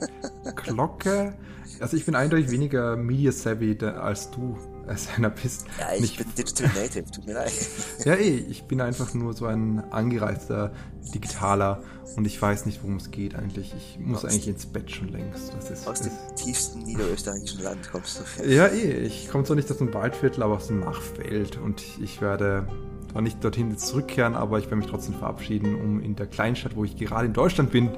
[0.56, 1.38] Glocke?
[1.80, 5.66] Also ich bin eindeutig weniger media-savvy als du als einer bist.
[5.80, 7.52] Ja, ich Nicht- bin Digital Native, tut mir leid.
[8.06, 10.72] Ja, eh, ich bin einfach nur so ein angereizter
[11.14, 11.82] Digitaler
[12.16, 13.74] und ich weiß nicht, worum es geht eigentlich.
[13.76, 15.54] Ich muss Aus- eigentlich ins Bett schon längst.
[15.54, 18.44] Das ist, Aus dem ist tiefsten niederösterreichischen Land kommst du.
[18.50, 22.22] ja, eh, ich komme zwar nicht aus dem Waldviertel, aber aus dem Machfeld und ich
[22.22, 22.68] werde
[23.12, 26.76] zwar nicht dorthin jetzt zurückkehren, aber ich werde mich trotzdem verabschieden, um in der Kleinstadt,
[26.76, 27.90] wo ich gerade in Deutschland bin,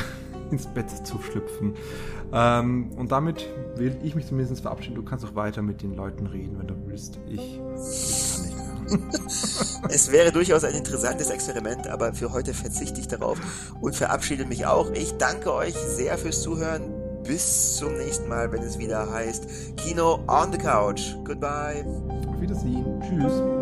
[0.50, 1.74] ins Bett zu schlüpfen.
[2.32, 3.46] Ähm, und damit
[3.76, 4.96] will ich mich zumindest verabschieden.
[4.96, 7.18] Du kannst auch weiter mit den Leuten reden, wenn du willst.
[7.28, 8.66] Ich, ich kann nicht mehr.
[9.88, 13.38] Es wäre durchaus ein interessantes Experiment, aber für heute verzichte ich darauf
[13.80, 14.90] und verabschiede mich auch.
[14.92, 16.92] Ich danke euch sehr fürs Zuhören.
[17.24, 21.14] Bis zum nächsten Mal, wenn es wieder heißt Kino on the Couch.
[21.24, 21.84] Goodbye.
[22.28, 23.00] Auf Wiedersehen.
[23.00, 23.55] Tschüss.